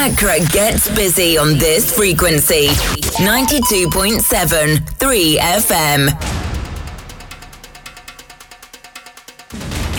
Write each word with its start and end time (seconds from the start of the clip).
Accra 0.00 0.38
gets 0.52 0.88
busy 0.94 1.36
on 1.36 1.58
this 1.58 1.92
frequency 1.92 2.68
92.7 3.18 4.88
3 4.96 5.38
FM. 5.38 6.08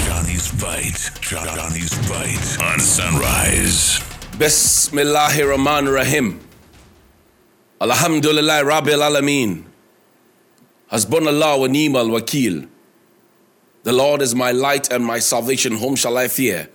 Johnnie's 0.08 0.52
Bite. 0.54 1.12
Johnnie's 1.20 1.94
Bite 2.08 2.64
on 2.64 2.80
Sunrise. 2.80 4.00
Bismillahir 4.40 5.50
Rahman 5.50 5.90
Rahim. 5.90 6.40
Alhamdulillah 7.82 8.64
Rabbil 8.64 9.04
Alameen. 9.04 9.66
Hasbunallah 10.90 11.60
wa 11.60 11.68
ni'mal 11.68 12.08
wakil. 12.08 12.70
The 13.84 13.92
Lord 13.92 14.22
is 14.22 14.34
my 14.34 14.52
light 14.52 14.90
and 14.94 15.04
my 15.06 15.20
salvation. 15.20 15.76
Whom 15.76 15.98
shall 15.98 16.18
I 16.18 16.30
fear? 16.30 16.70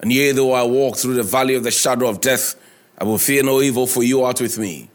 And 0.00 0.10
yea, 0.10 0.32
though 0.32 0.52
I 0.52 0.62
walk 0.62 0.96
through 0.96 1.14
the 1.14 1.22
valley 1.22 1.54
of 1.54 1.62
the 1.62 1.70
shadow 1.70 2.08
of 2.08 2.22
death, 2.22 2.54
I 3.00 3.04
will 3.04 3.18
fear 3.18 3.42
no 3.42 3.62
evil, 3.62 3.86
for 3.86 4.02
you 4.02 4.22
art 4.22 4.40
with 4.40 4.58
me. 4.58 4.90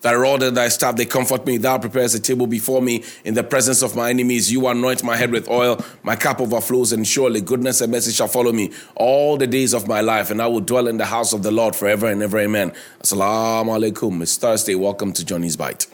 Thy 0.00 0.14
rod 0.14 0.42
and 0.42 0.56
thy 0.56 0.68
staff, 0.68 0.96
they 0.96 1.04
comfort 1.04 1.44
me. 1.44 1.58
Thou 1.58 1.76
prepares 1.78 2.14
a 2.14 2.20
table 2.20 2.46
before 2.46 2.80
me 2.80 3.04
in 3.22 3.34
the 3.34 3.44
presence 3.44 3.82
of 3.82 3.94
my 3.94 4.08
enemies. 4.08 4.50
You 4.50 4.66
anoint 4.66 5.04
my 5.04 5.14
head 5.14 5.30
with 5.30 5.46
oil. 5.48 5.84
My 6.02 6.16
cup 6.16 6.40
overflows, 6.40 6.92
and 6.92 7.06
surely 7.06 7.42
goodness 7.42 7.82
and 7.82 7.92
mercy 7.92 8.10
shall 8.10 8.26
follow 8.26 8.50
me 8.50 8.72
all 8.96 9.36
the 9.36 9.46
days 9.46 9.74
of 9.74 9.86
my 9.86 10.00
life, 10.00 10.30
and 10.30 10.40
I 10.40 10.46
will 10.46 10.60
dwell 10.60 10.88
in 10.88 10.96
the 10.96 11.04
house 11.04 11.34
of 11.34 11.42
the 11.42 11.50
Lord 11.50 11.76
forever 11.76 12.06
and 12.06 12.22
ever. 12.22 12.38
Amen. 12.38 12.72
Assalamu 13.02 13.92
alaikum. 13.92 14.22
It's 14.22 14.38
Thursday. 14.38 14.74
Welcome 14.74 15.12
to 15.12 15.24
Johnnie's 15.24 15.56
Bite. 15.56 15.86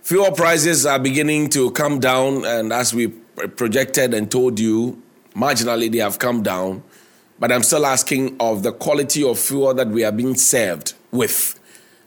Fuel 0.00 0.32
prices 0.32 0.86
are 0.86 0.98
beginning 0.98 1.50
to 1.50 1.70
come 1.72 2.00
down, 2.00 2.46
and 2.46 2.72
as 2.72 2.94
we 2.94 3.08
projected 3.08 4.14
and 4.14 4.30
told 4.30 4.58
you, 4.58 5.02
marginally 5.34 5.92
they 5.92 5.98
have 5.98 6.18
come 6.18 6.42
down. 6.42 6.82
But 7.38 7.52
I'm 7.52 7.62
still 7.62 7.86
asking 7.86 8.36
of 8.40 8.62
the 8.62 8.72
quality 8.72 9.28
of 9.28 9.38
fuel 9.38 9.74
that 9.74 9.88
we 9.88 10.04
are 10.04 10.12
being 10.12 10.34
served 10.34 10.94
with. 11.10 11.58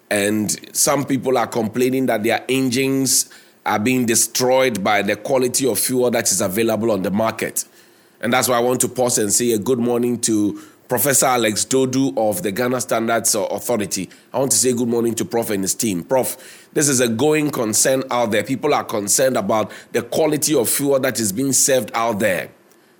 And 0.09 0.75
some 0.75 1.05
people 1.05 1.37
are 1.37 1.47
complaining 1.47 2.05
that 2.05 2.23
their 2.23 2.45
engines 2.47 3.29
are 3.65 3.79
being 3.79 4.05
destroyed 4.05 4.83
by 4.83 5.01
the 5.01 5.15
quality 5.15 5.67
of 5.69 5.79
fuel 5.79 6.11
that 6.11 6.31
is 6.31 6.39
available 6.39 6.91
on 6.91 7.01
the 7.01 7.11
market. 7.11 7.65
And 8.21 8.31
that's 8.31 8.47
why 8.47 8.57
I 8.57 8.59
want 8.59 8.81
to 8.81 8.87
pause 8.87 9.17
and 9.17 9.33
say 9.33 9.51
a 9.51 9.59
good 9.59 9.79
morning 9.79 10.19
to 10.21 10.61
Professor 10.87 11.25
Alex 11.25 11.65
Dodoo 11.65 12.13
of 12.15 12.43
the 12.43 12.51
Ghana 12.51 12.79
Standards 12.79 13.33
Authority. 13.33 14.07
I 14.31 14.37
want 14.37 14.51
to 14.51 14.57
say 14.57 14.71
good 14.73 14.87
morning 14.87 15.15
to 15.15 15.25
Prof 15.25 15.49
and 15.49 15.63
his 15.63 15.73
team. 15.73 16.03
Prof, 16.03 16.69
this 16.73 16.87
is 16.87 16.99
a 16.99 17.07
going 17.07 17.49
concern 17.49 18.03
out 18.11 18.29
there. 18.29 18.43
People 18.43 18.73
are 18.73 18.83
concerned 18.83 19.35
about 19.35 19.71
the 19.93 20.03
quality 20.03 20.53
of 20.55 20.69
fuel 20.69 20.99
that 20.99 21.19
is 21.19 21.31
being 21.31 21.53
served 21.53 21.89
out 21.95 22.19
there. 22.19 22.51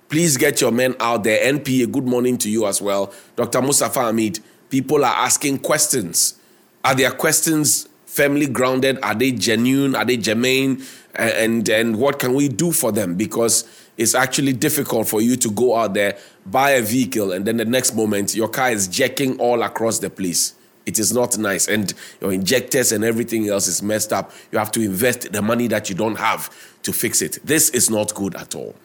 Please 0.08 0.36
get 0.36 0.60
your 0.60 0.70
men 0.70 0.94
out 1.00 1.24
there. 1.24 1.52
NPA, 1.52 1.90
good 1.90 2.06
morning 2.06 2.38
to 2.38 2.50
you 2.50 2.66
as 2.66 2.80
well. 2.80 3.12
Dr. 3.34 3.60
Mustapha 3.60 4.00
Hamid, 4.00 4.38
people 4.70 5.04
are 5.04 5.14
asking 5.14 5.58
questions. 5.58 6.38
Are 6.84 6.94
their 6.94 7.10
questions 7.10 7.88
firmly 8.04 8.46
grounded? 8.46 8.98
Are 9.02 9.14
they 9.14 9.32
genuine? 9.32 9.96
Are 9.96 10.04
they 10.04 10.16
germane? 10.16 10.84
And, 11.16 11.68
and 11.68 11.96
what 11.96 12.18
can 12.20 12.34
we 12.34 12.48
do 12.48 12.70
for 12.70 12.92
them? 12.92 13.16
Because 13.16 13.68
it's 13.96 14.14
actually 14.14 14.52
difficult 14.52 15.08
for 15.08 15.20
you 15.20 15.36
to 15.36 15.50
go 15.50 15.76
out 15.76 15.94
there, 15.94 16.18
buy 16.44 16.70
a 16.72 16.82
vehicle, 16.82 17.32
and 17.32 17.44
then 17.44 17.56
the 17.56 17.64
next 17.64 17.94
moment 17.94 18.34
your 18.34 18.48
car 18.48 18.70
is 18.70 18.86
jacking 18.86 19.38
all 19.40 19.62
across 19.62 19.98
the 19.98 20.10
place. 20.10 20.54
It 20.84 21.00
is 21.00 21.12
not 21.12 21.36
nice. 21.36 21.66
And 21.66 21.92
your 22.20 22.32
injectors 22.32 22.92
and 22.92 23.02
everything 23.02 23.48
else 23.48 23.66
is 23.66 23.82
messed 23.82 24.12
up. 24.12 24.30
You 24.52 24.58
have 24.58 24.70
to 24.72 24.80
invest 24.80 25.32
the 25.32 25.42
money 25.42 25.66
that 25.66 25.88
you 25.88 25.96
don't 25.96 26.16
have 26.16 26.48
to 26.84 26.92
fix 26.92 27.22
it. 27.22 27.40
This 27.44 27.70
is 27.70 27.90
not 27.90 28.14
good 28.14 28.36
at 28.36 28.54
all. 28.54 28.76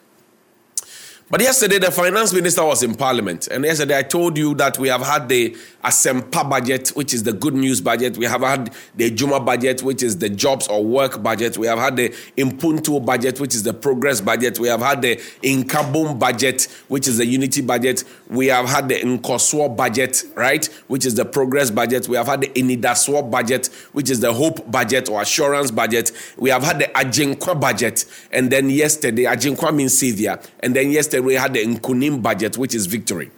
But 1.30 1.40
yesterday, 1.40 1.78
the 1.78 1.90
finance 1.90 2.32
minister 2.32 2.64
was 2.64 2.82
in 2.82 2.94
parliament. 2.94 3.48
And 3.48 3.64
yesterday, 3.64 3.98
I 3.98 4.02
told 4.02 4.36
you 4.36 4.54
that 4.56 4.78
we 4.78 4.88
have 4.88 5.00
had 5.00 5.28
the 5.28 5.56
Asempa 5.84 6.48
budget, 6.48 6.90
which 6.90 7.12
is 7.12 7.22
the 7.24 7.32
good 7.32 7.54
news 7.54 7.80
budget. 7.80 8.16
We 8.16 8.26
have 8.26 8.42
had 8.42 8.72
the 8.94 9.10
Juma 9.10 9.40
budget, 9.40 9.82
which 9.82 10.02
is 10.02 10.18
the 10.18 10.28
jobs 10.28 10.68
or 10.68 10.84
work 10.84 11.22
budget. 11.22 11.58
We 11.58 11.66
have 11.66 11.78
had 11.78 11.96
the 11.96 12.10
Impunto 12.36 13.04
budget, 13.04 13.40
which 13.40 13.54
is 13.54 13.62
the 13.62 13.74
progress 13.74 14.20
budget. 14.20 14.58
We 14.58 14.68
have 14.68 14.80
had 14.80 15.02
the 15.02 15.16
Inkabum 15.42 16.18
budget, 16.18 16.68
which 16.88 17.08
is 17.08 17.18
the 17.18 17.26
unity 17.26 17.62
budget. 17.62 18.04
We 18.28 18.46
have 18.46 18.68
had 18.68 18.88
the 18.88 19.00
Nkoswo 19.00 19.76
budget, 19.76 20.24
right, 20.34 20.64
which 20.86 21.04
is 21.04 21.14
the 21.14 21.24
progress 21.24 21.70
budget. 21.70 22.08
We 22.08 22.16
have 22.16 22.26
had 22.26 22.42
the 22.42 22.48
Inidaswo 22.48 23.30
budget, 23.30 23.66
which 23.92 24.10
is 24.10 24.20
the 24.20 24.32
hope 24.32 24.70
budget 24.70 25.08
or 25.08 25.20
assurance 25.20 25.70
budget. 25.70 26.12
We 26.36 26.50
have 26.50 26.62
had 26.62 26.78
the 26.78 26.86
Ajinkwa 26.86 27.60
budget. 27.60 28.04
And 28.30 28.50
then 28.50 28.70
yesterday, 28.70 29.24
Ajinkwa 29.24 29.74
means 29.74 29.98
savior. 29.98 30.38
And 30.60 30.76
then 30.76 30.90
yesterday, 30.90 31.20
we 31.20 31.34
had 31.34 31.54
the 31.54 31.64
Nkunim 31.64 32.22
budget, 32.22 32.56
which 32.56 32.74
is 32.74 32.86
victory. 32.86 33.30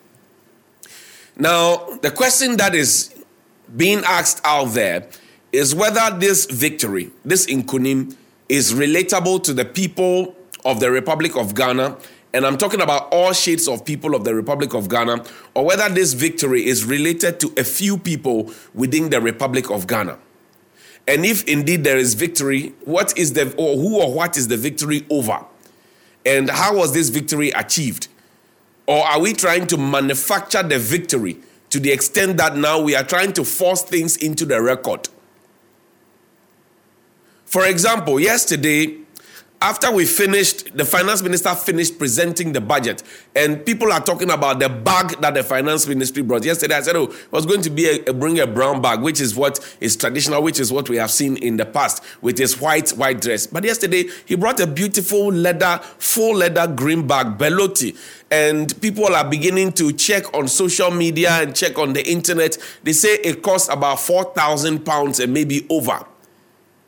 Now, 1.37 1.99
the 2.01 2.11
question 2.11 2.57
that 2.59 2.75
is 2.75 3.15
being 3.77 4.03
asked 4.05 4.41
out 4.45 4.67
there 4.67 5.09
is 5.53 5.75
whether 5.75 6.17
this 6.19 6.47
victory, 6.47 7.11
this 7.25 7.47
Nkunim, 7.47 8.17
is 8.49 8.73
relatable 8.73 9.43
to 9.45 9.55
the 9.55 9.65
people 9.65 10.37
of 10.65 10.81
the 10.81 10.91
Republic 10.91 11.37
of 11.37 11.55
Ghana, 11.55 11.97
and 12.33 12.45
I'm 12.45 12.59
talking 12.59 12.81
about 12.81 13.13
all 13.13 13.33
shades 13.33 13.69
of 13.69 13.85
people 13.85 14.15
of 14.15 14.25
the 14.25 14.35
Republic 14.35 14.75
of 14.75 14.89
Ghana, 14.89 15.25
or 15.55 15.65
whether 15.65 15.89
this 15.89 16.13
victory 16.13 16.67
is 16.67 16.85
related 16.85 17.41
to 17.41 17.53
a 17.57 17.65
few 17.65 17.97
people 17.97 18.53
within 18.75 19.11
the 19.11 19.21
Republic 19.21 19.71
of 19.71 19.87
Ghana. 19.87 20.19
And 21.07 21.25
if 21.25 21.45
indeed 21.45 21.85
there 21.85 21.99
is 21.99 22.15
victory, 22.15 22.75
what 22.85 23.17
is 23.19 23.35
the, 23.35 23.55
or 23.57 23.77
who 23.77 24.01
or 24.01 24.13
what 24.13 24.37
is 24.37 24.49
the 24.49 24.57
victory 24.57 25.07
over? 25.11 25.45
And 26.27 26.51
how 26.51 26.77
was 26.77 26.93
this 26.93 27.09
victory 27.11 27.51
achieved? 27.51 28.09
Or 28.87 29.05
are 29.05 29.21
we 29.21 29.33
trying 29.33 29.67
to 29.69 29.77
manufacture 29.77 30.63
the 30.63 30.79
victory 30.79 31.39
to 31.71 31.81
the 31.81 31.91
extent 31.91 32.37
that 32.37 32.57
now 32.57 32.81
we 32.81 32.95
are 32.95 33.05
trying 33.05 33.33
to 33.35 33.45
force 33.45 33.83
things 33.83 34.17
into 34.17 34.45
the 34.45 34.61
record? 34.61 35.09
For 37.47 37.67
example, 37.67 38.21
yesterday, 38.21 38.99
after 39.63 39.91
we 39.91 40.05
finished, 40.05 40.77
the 40.77 40.85
finance 40.85 41.23
minister 41.23 41.55
finished 41.55 41.99
presenting 41.99 42.53
the 42.53 42.61
budget, 42.61 43.03
and 43.35 43.65
people 43.65 43.91
are 43.93 44.01
talking 44.01 44.31
about 44.31 44.59
the 44.59 44.69
bag 44.69 45.19
that 45.21 45.33
the 45.33 45.43
finance 45.43 45.87
ministry 45.87 46.23
brought. 46.23 46.45
Yesterday, 46.45 46.75
I 46.75 46.81
said, 46.83 46.97
"Oh, 46.97 47.05
it 47.05 47.33
was 47.33 47.47
going 47.47 47.63
to 47.63 47.71
be 47.71 47.87
a, 47.89 48.11
a 48.11 48.13
bring 48.13 48.39
a 48.41 48.47
brown 48.47 48.83
bag, 48.83 49.01
which 49.01 49.21
is 49.21 49.35
what 49.35 49.59
is 49.81 49.97
traditional, 49.97 50.43
which 50.43 50.61
is 50.61 50.71
what 50.71 50.91
we 50.91 50.97
have 50.97 51.11
seen 51.11 51.39
in 51.39 51.57
the 51.57 51.65
past 51.65 52.03
with 52.21 52.37
his 52.37 52.61
white 52.61 52.91
white 52.91 53.23
dress." 53.23 53.47
But 53.47 53.65
yesterday, 53.65 54.05
he 54.27 54.35
brought 54.35 54.61
a 54.61 54.67
beautiful 54.67 55.33
leather, 55.33 55.81
full 55.99 56.37
leather 56.37 56.67
green 56.67 57.07
bag, 57.07 57.39
Berluti, 57.39 57.97
and 58.31 58.79
people 58.83 59.15
are 59.15 59.29
beginning 59.29 59.73
to 59.73 59.93
check 59.93 60.35
on 60.35 60.47
social 60.47 60.91
media 60.91 61.31
and 61.31 61.57
check 61.57 61.79
on 61.79 61.95
the 61.95 62.07
internet. 62.07 62.59
They 62.83 62.93
say 62.93 63.15
it 63.25 63.43
costs 63.43 63.71
about 63.71 64.01
four 64.01 64.25
thousand 64.35 64.85
pounds 64.85 65.21
and 65.21 65.33
maybe 65.33 65.67
over. 65.71 66.05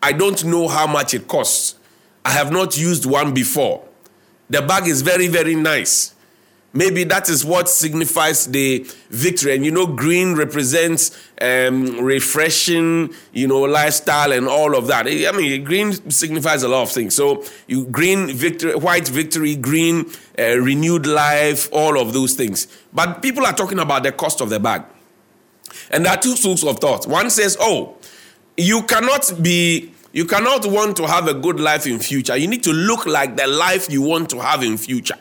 I 0.03 0.13
don't 0.13 0.45
know 0.45 0.69
how 0.69 0.87
much 0.87 1.15
it 1.15 1.27
costs. 1.27 1.76
I 2.27 2.31
have 2.31 2.51
not 2.51 2.77
used 2.77 3.07
one 3.07 3.33
before. 3.33 3.85
The 4.51 4.61
bag 4.61 4.89
is 4.89 5.03
very, 5.03 5.29
very 5.29 5.55
nice. 5.55 6.13
Maybe 6.73 7.05
that 7.05 7.29
is 7.29 7.45
what 7.45 7.69
signifies 7.69 8.49
the 8.49 8.85
victory. 9.11 9.55
And 9.55 9.65
you 9.65 9.71
know, 9.71 9.87
green 9.87 10.35
represents 10.35 11.17
um, 11.41 12.01
refreshing, 12.01 13.15
you 13.33 13.47
know, 13.47 13.61
lifestyle 13.61 14.33
and 14.33 14.49
all 14.49 14.77
of 14.77 14.89
that. 14.89 15.07
I 15.07 15.31
mean, 15.37 15.63
green 15.63 15.93
signifies 16.11 16.65
a 16.65 16.69
lot 16.69 16.83
of 16.83 16.91
things. 16.91 17.15
So, 17.15 17.45
you 17.69 17.87
green 17.87 18.33
victory, 18.33 18.75
white 18.75 19.07
victory, 19.07 19.55
green 19.55 20.11
uh, 20.37 20.59
renewed 20.59 21.07
life, 21.07 21.69
all 21.73 21.97
of 21.97 22.13
those 22.13 22.35
things. 22.35 22.67
But 22.93 23.23
people 23.23 23.47
are 23.47 23.55
talking 23.55 23.79
about 23.79 24.03
the 24.03 24.11
cost 24.11 24.41
of 24.41 24.51
the 24.51 24.59
bag. 24.59 24.83
And 25.93 26.05
there 26.05 26.13
are 26.13 26.21
two 26.21 26.35
schools 26.35 26.65
of 26.65 26.81
thought. 26.81 27.07
One 27.07 27.31
says, 27.31 27.57
oh, 27.61 27.99
you 28.57 28.83
cannot 28.83 29.33
be 29.41 29.93
you 30.17 30.25
cannot 30.25 30.65
want 30.65 30.97
to 30.97 31.07
have 31.07 31.29
a 31.29 31.35
good 31.35 31.61
life 31.61 31.87
in 31.87 31.99
future. 31.99 32.39
You 32.39 32.49
need 32.49 32.63
to 32.63 32.73
look 32.73 33.05
like 33.05 33.37
the 33.37 33.47
life 33.47 33.91
you 33.91 34.01
want 34.01 34.31
to 34.31 34.41
have 34.41 34.63
in 34.63 34.79
future. 34.79 35.19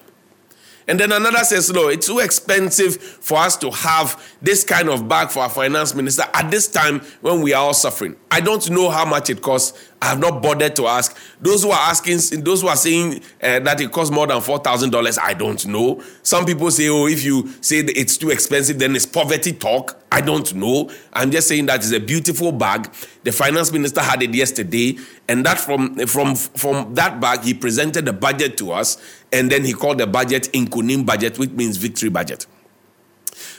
And 0.88 0.97
then 0.97 1.11
another 1.11 1.39
says, 1.39 1.69
no, 1.69 1.89
it's 1.89 2.07
too 2.07 2.19
expensive 2.19 2.95
for 2.95 3.39
us 3.39 3.57
to 3.57 3.72
have 3.72 4.23
this 4.41 4.63
kind 4.63 4.88
of 4.88 5.09
bag 5.09 5.31
for 5.31 5.41
our 5.41 5.49
finance 5.49 5.93
minister 5.93 6.23
at 6.34 6.49
this 6.49 6.69
time 6.69 7.02
when 7.19 7.41
we 7.41 7.52
are 7.52 7.61
all 7.61 7.73
suffering. 7.73 8.16
I 8.31 8.40
don't 8.40 8.69
know 8.69 8.90
how 8.90 9.03
much 9.03 9.29
it 9.29 9.41
costs. 9.41 9.78
I 10.05 10.09
have 10.09 10.19
not 10.19 10.40
bothered 10.40 10.75
to 10.75 10.85
ask. 10.85 11.17
Those 11.41 11.63
who 11.63 11.72
are 11.72 11.90
asking, 11.90 12.43
those 12.43 12.61
who 12.61 12.67
are 12.67 12.75
saying 12.75 13.23
uh, 13.41 13.59
that 13.61 13.81
it 13.81 13.91
costs 13.91 14.13
more 14.13 14.28
than 14.28 14.37
$4,000, 14.37 15.19
I 15.19 15.34
don't 15.34 15.66
know. 15.66 16.03
Some 16.22 16.46
people 16.46 16.69
say, 16.69 16.90
oh, 16.90 17.07
if 17.07 17.23
you 17.23 17.52
say 17.61 17.78
it's 17.78 18.16
too 18.16 18.29
expensive, 18.29 18.78
then 18.78 18.96
it's 18.96 19.07
poverty 19.07 19.52
talk. 19.52 19.99
I 20.11 20.22
don't 20.22 20.53
know. 20.53 20.91
I'm 21.11 21.31
just 21.31 21.47
saying 21.47 21.66
that 21.66 21.78
it's 21.78 21.91
a 21.91 21.99
beautiful 21.99 22.52
bag. 22.52 22.93
The 23.23 23.31
finance 23.31 23.72
minister 23.72 23.99
had 23.99 24.22
it 24.22 24.31
yesterday, 24.35 24.99
and 25.28 25.43
that 25.47 25.59
from, 25.59 25.96
from, 26.05 26.35
from 26.35 26.93
that 26.93 27.19
bag, 27.19 27.41
he 27.41 27.55
presented 27.55 28.05
the 28.05 28.13
budget 28.13 28.57
to 28.59 28.73
us, 28.73 29.02
and 29.34 29.52
then 29.52 29.66
he 29.66 29.73
called 29.73 29.97
the 29.97 30.05
budget 30.05 30.49
Nkunim 30.53 31.03
budget, 31.03 31.40
which 31.40 31.49
means 31.49 31.78
victory 31.78 32.09
budget. 32.09 32.46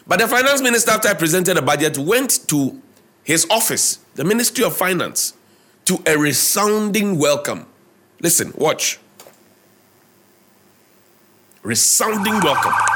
But 0.06 0.20
the 0.20 0.28
finance 0.28 0.62
minister, 0.62 0.92
after 0.92 1.08
I 1.08 1.14
presented 1.14 1.56
the 1.56 1.62
budget, 1.62 1.98
went 1.98 2.46
to 2.50 2.80
his 3.24 3.48
office, 3.50 3.98
the 4.14 4.22
Ministry 4.22 4.64
of 4.64 4.76
Finance, 4.76 5.32
to 5.86 6.02
a 6.06 6.18
resounding 6.18 7.18
welcome. 7.18 7.66
Listen, 8.20 8.52
watch. 8.56 8.98
Resounding 11.62 12.40
welcome. 12.40 12.95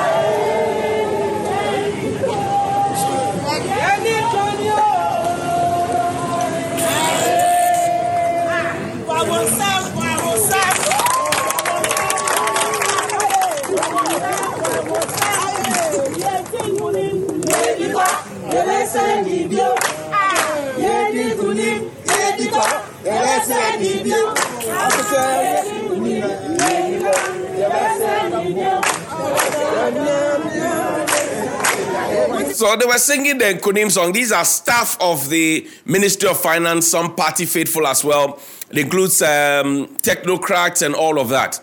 So 32.53 32.75
they 32.75 32.85
were 32.85 32.97
singing 32.97 33.37
the 33.39 33.45
Nkunim 33.45 33.89
song. 33.89 34.11
These 34.11 34.31
are 34.31 34.45
staff 34.45 34.95
of 35.01 35.29
the 35.29 35.67
Ministry 35.85 36.29
of 36.29 36.39
Finance, 36.39 36.87
some 36.87 37.15
party 37.15 37.45
faithful 37.45 37.87
as 37.87 38.03
well. 38.03 38.39
It 38.69 38.77
includes 38.77 39.21
um, 39.21 39.87
technocrats 39.97 40.85
and 40.85 40.93
all 40.93 41.19
of 41.19 41.29
that. 41.29 41.59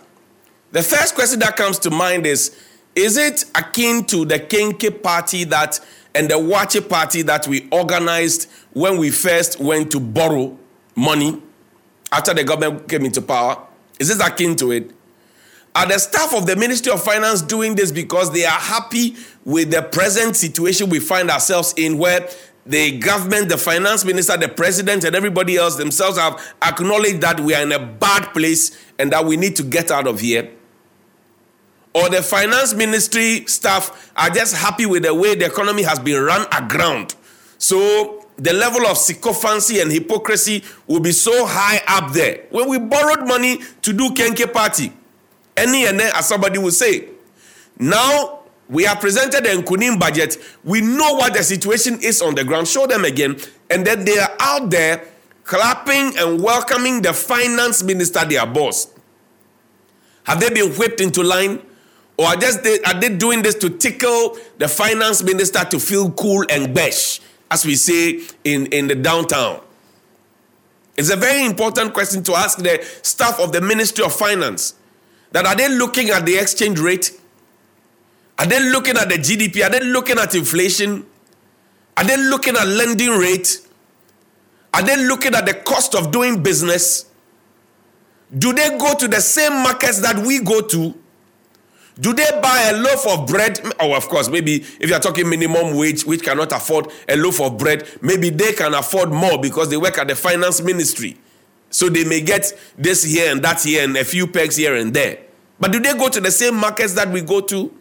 The 0.73 0.83
first 0.83 1.15
question 1.15 1.39
that 1.41 1.56
comes 1.56 1.79
to 1.81 1.91
mind 1.91 2.27
is 2.27 2.56
Is 2.95 3.17
it 3.17 3.45
akin 3.55 4.05
to 4.06 4.25
the 4.25 4.41
Kenkey 4.41 5.03
party 5.03 5.45
that 5.45 5.79
and 6.19 6.29
the 6.29 6.35
Wache 6.35 6.87
party 6.88 7.23
that 7.23 7.47
we 7.47 7.69
organized 7.70 8.50
when 8.73 8.99
we 8.99 9.09
first 9.09 9.61
went 9.61 9.93
to 9.93 10.00
borrow 10.00 10.59
money 10.97 11.41
after 12.11 12.35
the 12.35 12.43
government 12.43 12.88
came 12.88 13.05
into 13.05 13.23
power? 13.23 13.56
Is 14.00 14.09
this 14.09 14.20
akin 14.20 14.56
to 14.56 14.73
it? 14.73 14.91
Are 15.76 15.87
the 15.87 15.97
staff 15.97 16.35
of 16.35 16.44
the 16.44 16.56
Ministry 16.56 16.91
of 16.91 17.05
Finance 17.05 17.43
doing 17.43 17.76
this 17.76 17.93
because 17.93 18.32
they 18.32 18.44
are 18.44 18.50
happy 18.50 19.15
with 19.44 19.70
the 19.70 19.81
present 19.81 20.35
situation 20.35 20.91
we 20.91 20.99
find 20.99 21.31
ourselves 21.31 21.73
in, 21.76 21.99
where 21.99 22.29
the 22.67 22.99
government, 22.99 23.49
the 23.49 23.56
finance 23.56 24.05
minister, 24.05 24.37
the 24.37 24.49
president, 24.49 25.05
and 25.05 25.14
everybody 25.14 25.56
else 25.56 25.76
themselves 25.76 26.19
have 26.19 26.43
acknowledged 26.62 27.21
that 27.21 27.38
we 27.38 27.55
are 27.55 27.62
in 27.62 27.71
a 27.71 27.79
bad 27.79 28.25
place 28.32 28.76
and 28.99 29.12
that 29.12 29.25
we 29.25 29.37
need 29.37 29.55
to 29.55 29.62
get 29.62 29.93
out 29.93 30.09
of 30.09 30.19
here? 30.19 30.50
Or 31.99 32.09
the 32.09 32.23
finance 32.23 32.75
ministry 32.75 33.45
staff 33.47 34.12
are 34.15 34.31
just 34.31 34.55
happy 34.55 34.87
with 34.87 35.03
the 35.03 35.12
way 35.12 35.35
the 35.35 35.47
economy 35.47 35.83
has 35.83 35.99
been 35.99 36.23
run 36.23 36.47
aground. 36.53 37.17
So 37.59 38.25
the 38.37 38.53
level 38.53 38.87
of 38.87 38.97
sycophancy 38.97 39.81
and 39.81 39.91
hypocrisy 39.91 40.62
will 40.87 41.00
be 41.00 41.11
so 41.11 41.45
high 41.45 41.83
up 41.89 42.12
there. 42.12 42.45
When 42.50 42.69
we 42.69 42.79
borrowed 42.79 43.27
money 43.27 43.59
to 43.83 43.93
do 43.93 44.11
Kenkey 44.11 44.53
party, 44.53 44.93
any 45.56 45.87
and 45.87 45.99
then, 45.99 46.12
as 46.15 46.29
somebody 46.29 46.59
will 46.59 46.71
say, 46.71 47.09
now 47.81 48.43
we 48.69 48.85
have 48.85 49.00
presented 49.00 49.43
the 49.43 49.49
Nkunim 49.61 49.99
budget. 49.99 50.37
We 50.62 50.81
know 50.81 51.15
what 51.15 51.35
the 51.35 51.43
situation 51.43 51.99
is 52.00 52.23
on 52.23 52.37
the 52.37 52.45
ground. 52.45 52.69
Show 52.69 52.87
them 52.87 53.05
again. 53.05 53.41
And 53.71 53.85
then 53.85 54.05
they 54.05 54.19
are 54.19 54.37
out 54.39 54.71
there 54.71 55.05
clapping 55.43 56.17
and 56.17 56.41
welcoming 56.41 57.03
the 57.03 57.12
finance 57.12 57.83
minister, 57.83 58.25
their 58.25 58.47
boss. 58.47 58.87
Have 60.25 60.39
they 60.39 60.50
been 60.50 60.71
whipped 60.75 61.00
into 61.00 61.25
line? 61.25 61.62
Or 62.19 62.26
are, 62.26 62.37
just 62.37 62.65
they, 62.65 62.81
are 62.82 63.00
they 63.00 63.17
doing 63.17 63.43
this 63.43 63.55
to 63.56 63.70
tickle 63.70 64.37
the 64.59 64.67
finance 64.67 65.23
minister 65.23 65.65
to 65.65 65.79
feel 65.79 66.11
cool 66.11 66.44
and 66.50 66.75
besh, 66.75 67.20
as 67.49 67.65
we 67.65 67.76
say 67.76 68.20
in, 68.43 68.67
in 68.67 68.88
the 68.88 68.97
downtown? 68.97 69.61
It's 70.97 71.11
a 71.11 71.17
very 71.17 71.47
important 71.47 71.94
question 71.94 72.25
to 72.25 72.35
ask 72.35 72.59
the 72.59 72.85
staff 73.03 73.38
of 73.38 73.53
the 73.53 73.61
Ministry 73.61 74.05
of 74.05 74.12
Finance. 74.12 74.75
That 75.31 75.47
are 75.47 75.55
they 75.55 75.69
looking 75.69 76.11
at 76.11 76.26
the 76.26 76.37
exchange 76.37 76.81
rate? 76.81 77.12
Are 78.37 78.47
they 78.47 78.69
looking 78.69 78.97
at 78.97 79.09
the 79.09 79.14
GDP? 79.14 79.64
Are 79.64 79.71
they 79.71 79.81
looking 79.81 80.19
at 80.19 80.35
inflation? 80.35 81.06
Are 81.97 82.05
they 82.05 82.17
looking 82.17 82.56
at 82.56 82.67
lending 82.67 83.11
rate? 83.11 83.61
Are 84.75 84.82
they 84.82 84.97
looking 85.06 85.35
at 85.37 85.47
the 85.47 85.55
cost 85.55 85.94
of 85.94 86.11
doing 86.11 86.43
business? 86.43 87.09
Do 88.37 88.53
they 88.53 88.76
go 88.76 88.94
to 88.94 89.06
the 89.06 89.21
same 89.21 89.53
markets 89.62 90.00
that 90.00 90.19
we 90.19 90.41
go 90.41 90.62
to? 90.62 90.94
Do 92.00 92.12
they 92.12 92.29
buy 92.41 92.71
a 92.73 92.77
loaf 92.77 93.06
of 93.09 93.27
bread? 93.27 93.61
Oh, 93.81 93.95
of 93.95 94.09
course, 94.09 94.29
maybe 94.29 94.65
if 94.81 94.89
you're 94.89 95.00
talking 95.00 95.29
minimum 95.29 95.77
wage, 95.77 96.05
which 96.05 96.23
cannot 96.23 96.53
afford 96.53 96.89
a 97.09 97.17
loaf 97.17 97.41
of 97.41 97.59
bread, 97.59 97.89
maybe 98.00 98.31
they 98.31 98.53
can 98.53 98.75
afford 98.75 99.11
more 99.11 99.39
because 99.39 99.69
they 99.69 99.77
work 99.77 99.99
at 99.99 100.06
the 100.06 100.15
finance 100.15 100.62
ministry. 100.62 101.17
So 101.71 101.89
they 101.89 102.05
may 102.05 102.21
get 102.21 102.52
this 102.76 103.02
here 103.02 103.33
and 103.33 103.43
that 103.43 103.62
here 103.62 103.85
and 103.85 103.97
a 103.97 104.05
few 104.05 104.26
pegs 104.26 104.57
here 104.57 104.76
and 104.76 104.95
there. 104.95 105.19
But 105.61 105.73
do 105.73 105.81
they 105.81 105.93
go 105.95 106.09
to 106.09 106.21
the 106.21 106.31
same 106.31 106.55
markets 106.55 106.95
that 106.95 107.09
we 107.09 107.21
go 107.21 107.40
to? 107.40 107.75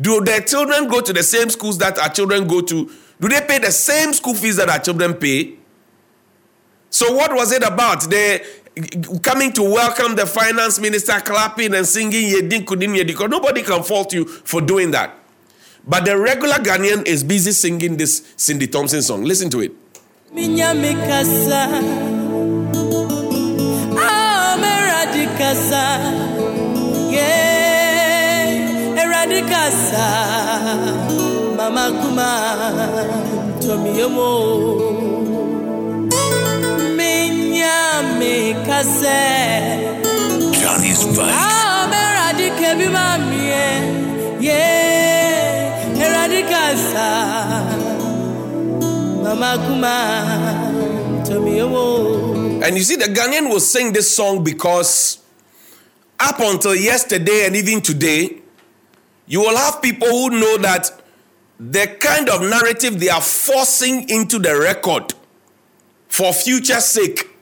Do 0.00 0.20
their 0.20 0.40
children 0.40 0.88
go 0.88 1.00
to 1.00 1.12
the 1.12 1.22
same 1.22 1.50
schools 1.50 1.78
that 1.78 1.98
our 1.98 2.08
children 2.08 2.48
go 2.48 2.60
to? 2.62 2.90
Do 3.20 3.28
they 3.28 3.40
pay 3.42 3.58
the 3.58 3.70
same 3.70 4.12
school 4.12 4.34
fees 4.34 4.56
that 4.56 4.68
our 4.68 4.80
children 4.80 5.14
pay? 5.14 5.56
So, 6.90 7.14
what 7.14 7.32
was 7.32 7.52
it 7.52 7.62
about? 7.62 8.02
They 8.02 8.44
coming 9.22 9.52
to 9.52 9.62
welcome 9.62 10.16
the 10.16 10.26
finance 10.26 10.80
minister, 10.80 11.12
clapping 11.20 11.74
and 11.74 11.86
singing 11.86 12.32
Yedin 12.32 12.64
Kudim 12.64 12.96
Yediko. 12.98 13.28
Nobody 13.28 13.62
can 13.62 13.82
fault 13.82 14.12
you 14.12 14.24
for 14.24 14.60
doing 14.60 14.90
that. 14.90 15.14
But 15.86 16.04
the 16.04 16.18
regular 16.18 16.54
Ghanaian 16.54 17.06
is 17.06 17.22
busy 17.22 17.52
singing 17.52 17.96
this 17.96 18.32
Cindy 18.36 18.66
Thompson 18.66 19.02
song. 19.02 19.24
Listen 19.24 19.50
to 19.50 19.60
it. 19.60 19.72
mama 31.56 31.90
kuma 32.02 32.30
minya 37.64 38.18
me 38.18 38.54
kase 38.66 39.20
Johnnie's 40.60 41.04
Bite. 41.16 41.34
eradike 41.92 42.74
bi 42.78 42.88
mamie 42.88 43.64
yeah 44.40 46.04
eradicasa 46.04 47.08
mama 49.22 49.58
kuma 49.64 49.94
And 52.64 52.76
you 52.78 52.82
see, 52.82 52.96
the 52.96 53.06
Ghanaian 53.06 53.50
will 53.50 53.60
sing 53.60 53.92
this 53.92 54.14
song 54.16 54.44
because 54.44 55.18
up 56.20 56.38
until 56.40 56.74
yesterday 56.74 57.44
and 57.46 57.56
even 57.56 57.80
today, 57.82 58.40
you 59.26 59.40
will 59.40 59.56
have 59.56 59.82
people 59.82 60.08
who 60.08 60.30
know 60.30 60.56
that 60.58 60.90
the 61.58 61.86
kind 62.00 62.28
of 62.30 62.40
narrative 62.42 63.00
they 63.00 63.08
are 63.10 63.20
forcing 63.20 64.08
into 64.08 64.38
the 64.38 64.56
record 64.58 65.12
for 66.08 66.32
future 66.32 66.80
sake, 66.80 67.33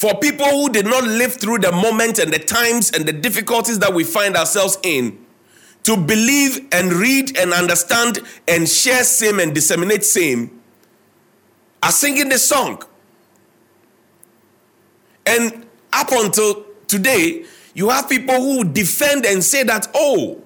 for 0.00 0.14
people 0.14 0.46
who 0.46 0.70
did 0.70 0.86
not 0.86 1.04
live 1.04 1.34
through 1.34 1.58
the 1.58 1.70
moments 1.70 2.18
and 2.18 2.32
the 2.32 2.38
times 2.38 2.90
and 2.92 3.04
the 3.04 3.12
difficulties 3.12 3.78
that 3.80 3.92
we 3.92 4.02
find 4.02 4.34
ourselves 4.34 4.78
in, 4.82 5.26
to 5.82 5.94
believe 5.94 6.66
and 6.72 6.90
read 6.90 7.36
and 7.36 7.52
understand 7.52 8.20
and 8.48 8.66
share 8.66 9.04
same 9.04 9.38
and 9.38 9.54
disseminate 9.54 10.02
same, 10.02 10.58
are 11.82 11.92
singing 11.92 12.30
this 12.30 12.48
song. 12.48 12.82
And 15.26 15.66
up 15.92 16.08
until 16.12 16.64
today, 16.88 17.44
you 17.74 17.90
have 17.90 18.08
people 18.08 18.36
who 18.36 18.64
defend 18.64 19.26
and 19.26 19.44
say 19.44 19.64
that, 19.64 19.86
oh, 19.94 20.42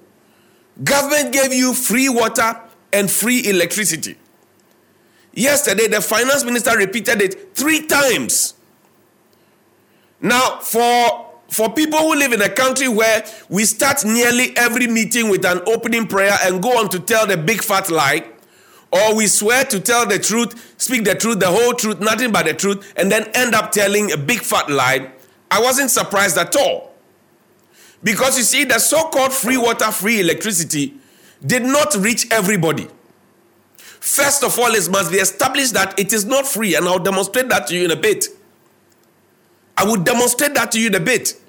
government 0.82 1.32
gave 1.32 1.54
you 1.54 1.74
free 1.74 2.08
water 2.08 2.60
and 2.92 3.08
free 3.08 3.48
electricity. 3.48 4.16
Yesterday, 5.32 5.86
the 5.86 6.00
finance 6.00 6.42
minister 6.42 6.76
repeated 6.76 7.22
it 7.22 7.54
three 7.54 7.86
times. 7.86 8.54
Now, 10.24 10.58
for, 10.60 11.34
for 11.50 11.70
people 11.74 11.98
who 11.98 12.14
live 12.14 12.32
in 12.32 12.40
a 12.40 12.48
country 12.48 12.88
where 12.88 13.26
we 13.50 13.66
start 13.66 14.06
nearly 14.06 14.56
every 14.56 14.86
meeting 14.86 15.28
with 15.28 15.44
an 15.44 15.60
opening 15.66 16.06
prayer 16.06 16.34
and 16.44 16.62
go 16.62 16.78
on 16.78 16.88
to 16.88 16.98
tell 16.98 17.26
the 17.26 17.36
big 17.36 17.62
fat 17.62 17.90
lie, 17.90 18.24
or 18.90 19.16
we 19.16 19.26
swear 19.26 19.64
to 19.66 19.78
tell 19.78 20.06
the 20.06 20.18
truth, 20.18 20.74
speak 20.78 21.04
the 21.04 21.14
truth, 21.14 21.40
the 21.40 21.46
whole 21.46 21.74
truth, 21.74 22.00
nothing 22.00 22.32
but 22.32 22.46
the 22.46 22.54
truth, 22.54 22.90
and 22.96 23.12
then 23.12 23.24
end 23.34 23.54
up 23.54 23.70
telling 23.70 24.12
a 24.12 24.16
big 24.16 24.40
fat 24.40 24.70
lie, 24.70 25.10
I 25.50 25.60
wasn't 25.60 25.90
surprised 25.90 26.38
at 26.38 26.56
all. 26.56 26.94
Because 28.02 28.38
you 28.38 28.44
see, 28.44 28.64
the 28.64 28.78
so 28.78 29.10
called 29.10 29.34
free 29.34 29.58
water, 29.58 29.92
free 29.92 30.20
electricity 30.20 30.94
did 31.44 31.64
not 31.64 31.94
reach 31.96 32.32
everybody. 32.32 32.88
First 33.76 34.42
of 34.42 34.58
all, 34.58 34.74
it 34.74 34.90
must 34.90 35.12
be 35.12 35.18
established 35.18 35.74
that 35.74 35.98
it 35.98 36.14
is 36.14 36.24
not 36.24 36.46
free, 36.46 36.76
and 36.76 36.88
I'll 36.88 36.98
demonstrate 36.98 37.50
that 37.50 37.66
to 37.66 37.76
you 37.76 37.84
in 37.84 37.90
a 37.90 37.96
bit. 37.96 38.28
I 39.76 39.84
will 39.84 40.02
demonstrate 40.02 40.54
that 40.54 40.72
to 40.72 40.80
you 40.80 40.88
in 40.88 40.94
a 40.94 41.00
bit. 41.00 41.40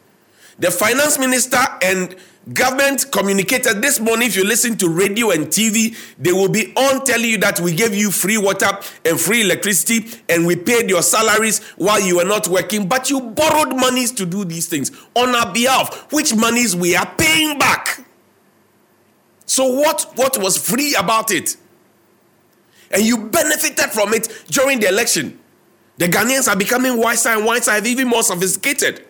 The 0.57 0.71
finance 0.71 1.19
minister 1.19 1.59
and 1.81 2.15
government 2.53 3.11
communicated 3.11 3.81
this 3.81 3.99
morning. 3.99 4.27
If 4.27 4.35
you 4.35 4.45
listen 4.45 4.77
to 4.77 4.89
radio 4.89 5.31
and 5.31 5.47
TV, 5.47 5.97
they 6.17 6.31
will 6.31 6.49
be 6.49 6.73
on 6.75 7.03
telling 7.05 7.29
you 7.29 7.37
that 7.39 7.59
we 7.59 7.73
gave 7.75 7.93
you 7.93 8.11
free 8.11 8.37
water 8.37 8.69
and 9.03 9.19
free 9.19 9.41
electricity 9.41 10.05
and 10.29 10.45
we 10.45 10.55
paid 10.55 10.89
your 10.89 11.01
salaries 11.01 11.63
while 11.77 11.99
you 11.99 12.17
were 12.17 12.25
not 12.25 12.47
working, 12.47 12.87
but 12.87 13.09
you 13.09 13.19
borrowed 13.19 13.75
monies 13.75 14.11
to 14.13 14.25
do 14.25 14.45
these 14.45 14.67
things 14.67 14.91
on 15.15 15.35
our 15.35 15.51
behalf, 15.53 16.11
which 16.11 16.35
monies 16.35 16.75
we 16.75 16.95
are 16.95 17.11
paying 17.17 17.57
back. 17.57 18.05
So, 19.47 19.67
what, 19.71 20.11
what 20.15 20.37
was 20.37 20.57
free 20.57 20.95
about 20.95 21.31
it? 21.31 21.55
And 22.91 23.03
you 23.03 23.27
benefited 23.27 23.91
from 23.91 24.13
it 24.13 24.45
during 24.47 24.79
the 24.79 24.87
election. 24.87 25.39
The 25.97 26.07
Ghanaians 26.07 26.47
are 26.47 26.57
becoming 26.57 26.97
wiser 26.97 27.29
and 27.29 27.45
wiser, 27.45 27.71
and 27.71 27.87
even 27.87 28.07
more 28.07 28.23
sophisticated. 28.23 29.05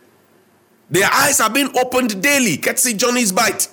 Their 0.89 1.10
eyes 1.12 1.39
are 1.39 1.50
being 1.50 1.75
opened 1.77 2.22
daily. 2.22 2.62
See 2.75 2.94
Johnny's 2.94 3.32
bite. 3.32 3.68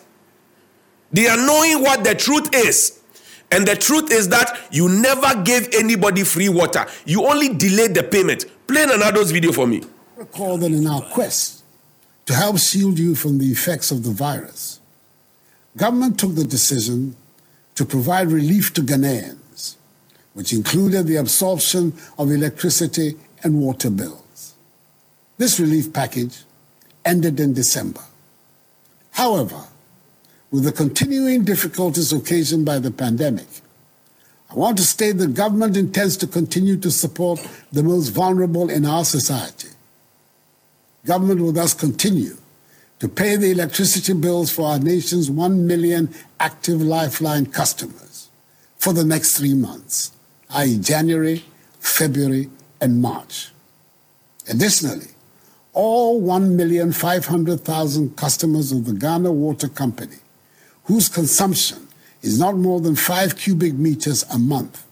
They 1.12 1.28
are 1.28 1.36
knowing 1.36 1.82
what 1.82 2.04
the 2.04 2.14
truth 2.14 2.48
is. 2.54 3.00
And 3.50 3.68
the 3.68 3.76
truth 3.76 4.10
is 4.10 4.30
that 4.30 4.58
you 4.70 4.88
never 4.88 5.42
gave 5.42 5.68
anybody 5.74 6.24
free 6.24 6.48
water. 6.48 6.86
You 7.04 7.26
only 7.26 7.50
delayed 7.54 7.94
the 7.94 8.02
payment. 8.02 8.46
Play 8.66 8.84
another 8.84 9.22
video 9.24 9.52
for 9.52 9.66
me. 9.66 9.82
Recall 10.16 10.56
that 10.58 10.72
in 10.72 10.86
our 10.86 11.02
quest 11.02 11.62
to 12.24 12.34
help 12.34 12.58
shield 12.58 12.98
you 12.98 13.14
from 13.14 13.36
the 13.36 13.52
effects 13.52 13.90
of 13.90 14.04
the 14.04 14.10
virus, 14.10 14.80
government 15.76 16.18
took 16.18 16.34
the 16.34 16.44
decision 16.44 17.14
to 17.74 17.84
provide 17.84 18.30
relief 18.30 18.72
to 18.74 18.80
Ghanaians, 18.80 19.36
which 20.34 20.52
included 20.52 21.06
the 21.06 21.16
absorption 21.16 21.92
of 22.18 22.30
electricity 22.30 23.16
and 23.42 23.60
water 23.60 23.90
bills. 23.90 24.54
This 25.38 25.58
relief 25.58 25.92
package 25.92 26.44
ended 27.04 27.40
in 27.40 27.52
December. 27.52 28.00
However, 29.12 29.64
with 30.50 30.64
the 30.64 30.72
continuing 30.72 31.44
difficulties 31.44 32.12
occasioned 32.12 32.64
by 32.64 32.78
the 32.78 32.90
pandemic, 32.90 33.48
I 34.50 34.54
want 34.54 34.76
to 34.78 34.84
state 34.84 35.12
the 35.12 35.26
government 35.26 35.76
intends 35.76 36.16
to 36.18 36.26
continue 36.26 36.76
to 36.76 36.90
support 36.90 37.40
the 37.72 37.82
most 37.82 38.10
vulnerable 38.10 38.68
in 38.68 38.84
our 38.84 39.04
society. 39.04 39.68
Government 41.06 41.40
will 41.40 41.52
thus 41.52 41.72
continue 41.72 42.36
to 42.98 43.08
pay 43.08 43.36
the 43.36 43.50
electricity 43.50 44.12
bills 44.12 44.52
for 44.52 44.68
our 44.68 44.78
nation's 44.78 45.30
1 45.30 45.66
million 45.66 46.14
active 46.38 46.80
lifeline 46.80 47.46
customers 47.46 48.28
for 48.78 48.92
the 48.92 49.04
next 49.04 49.36
three 49.36 49.54
months, 49.54 50.12
i.e., 50.54 50.78
January, 50.78 51.44
February, 51.80 52.48
and 52.80 53.00
March. 53.00 53.50
Additionally, 54.48 55.08
all 55.72 56.20
1,500,000 56.20 58.16
customers 58.16 58.72
of 58.72 58.84
the 58.84 58.92
Ghana 58.92 59.32
Water 59.32 59.68
Company, 59.68 60.16
whose 60.84 61.08
consumption 61.08 61.88
is 62.20 62.38
not 62.38 62.56
more 62.56 62.80
than 62.80 62.96
5 62.96 63.36
cubic 63.36 63.74
meters 63.74 64.24
a 64.32 64.38
month, 64.38 64.84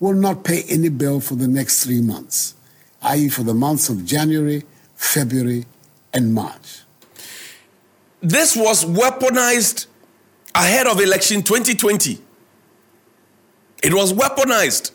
will 0.00 0.14
not 0.14 0.44
pay 0.44 0.62
any 0.68 0.88
bill 0.88 1.20
for 1.20 1.34
the 1.34 1.48
next 1.48 1.82
three 1.84 2.00
months, 2.00 2.54
i.e., 3.02 3.28
for 3.28 3.42
the 3.42 3.54
months 3.54 3.88
of 3.88 4.04
January, 4.04 4.62
February, 4.94 5.64
and 6.12 6.34
March. 6.34 6.82
This 8.20 8.56
was 8.56 8.84
weaponized 8.84 9.86
ahead 10.54 10.86
of 10.86 11.00
election 11.00 11.42
2020. 11.42 12.18
It 13.82 13.94
was 13.94 14.12
weaponized. 14.12 14.90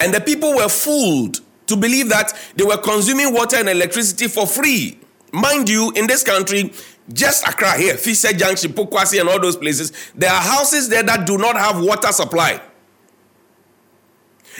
And 0.00 0.12
the 0.12 0.20
people 0.20 0.54
were 0.54 0.68
fooled 0.68 1.40
to 1.66 1.76
believe 1.76 2.08
that 2.10 2.32
they 2.56 2.64
were 2.64 2.76
consuming 2.76 3.32
water 3.32 3.56
and 3.56 3.68
electricity 3.68 4.28
for 4.28 4.46
free. 4.46 4.98
Mind 5.32 5.68
you, 5.68 5.92
in 5.96 6.06
this 6.06 6.22
country, 6.22 6.72
just 7.12 7.46
Accra 7.46 7.76
here, 7.76 7.96
Fisher 7.96 8.32
Junction, 8.32 8.72
Pokuase, 8.72 9.20
and 9.20 9.28
all 9.28 9.40
those 9.40 9.56
places, 9.56 9.92
there 10.14 10.30
are 10.30 10.40
houses 10.40 10.88
there 10.88 11.02
that 11.02 11.26
do 11.26 11.38
not 11.38 11.56
have 11.56 11.80
water 11.80 12.12
supply. 12.12 12.60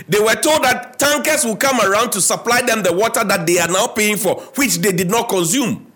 They 0.08 0.18
were 0.18 0.34
told 0.34 0.64
that 0.64 0.98
tankers 0.98 1.44
will 1.44 1.56
come 1.56 1.80
around 1.80 2.10
to 2.12 2.20
supply 2.20 2.62
them 2.62 2.82
the 2.82 2.92
water 2.92 3.22
that 3.22 3.46
they 3.46 3.58
are 3.58 3.68
now 3.68 3.86
paying 3.86 4.16
for, 4.16 4.40
which 4.56 4.78
they 4.78 4.92
did 4.92 5.08
not 5.08 5.28
consume. 5.28 5.90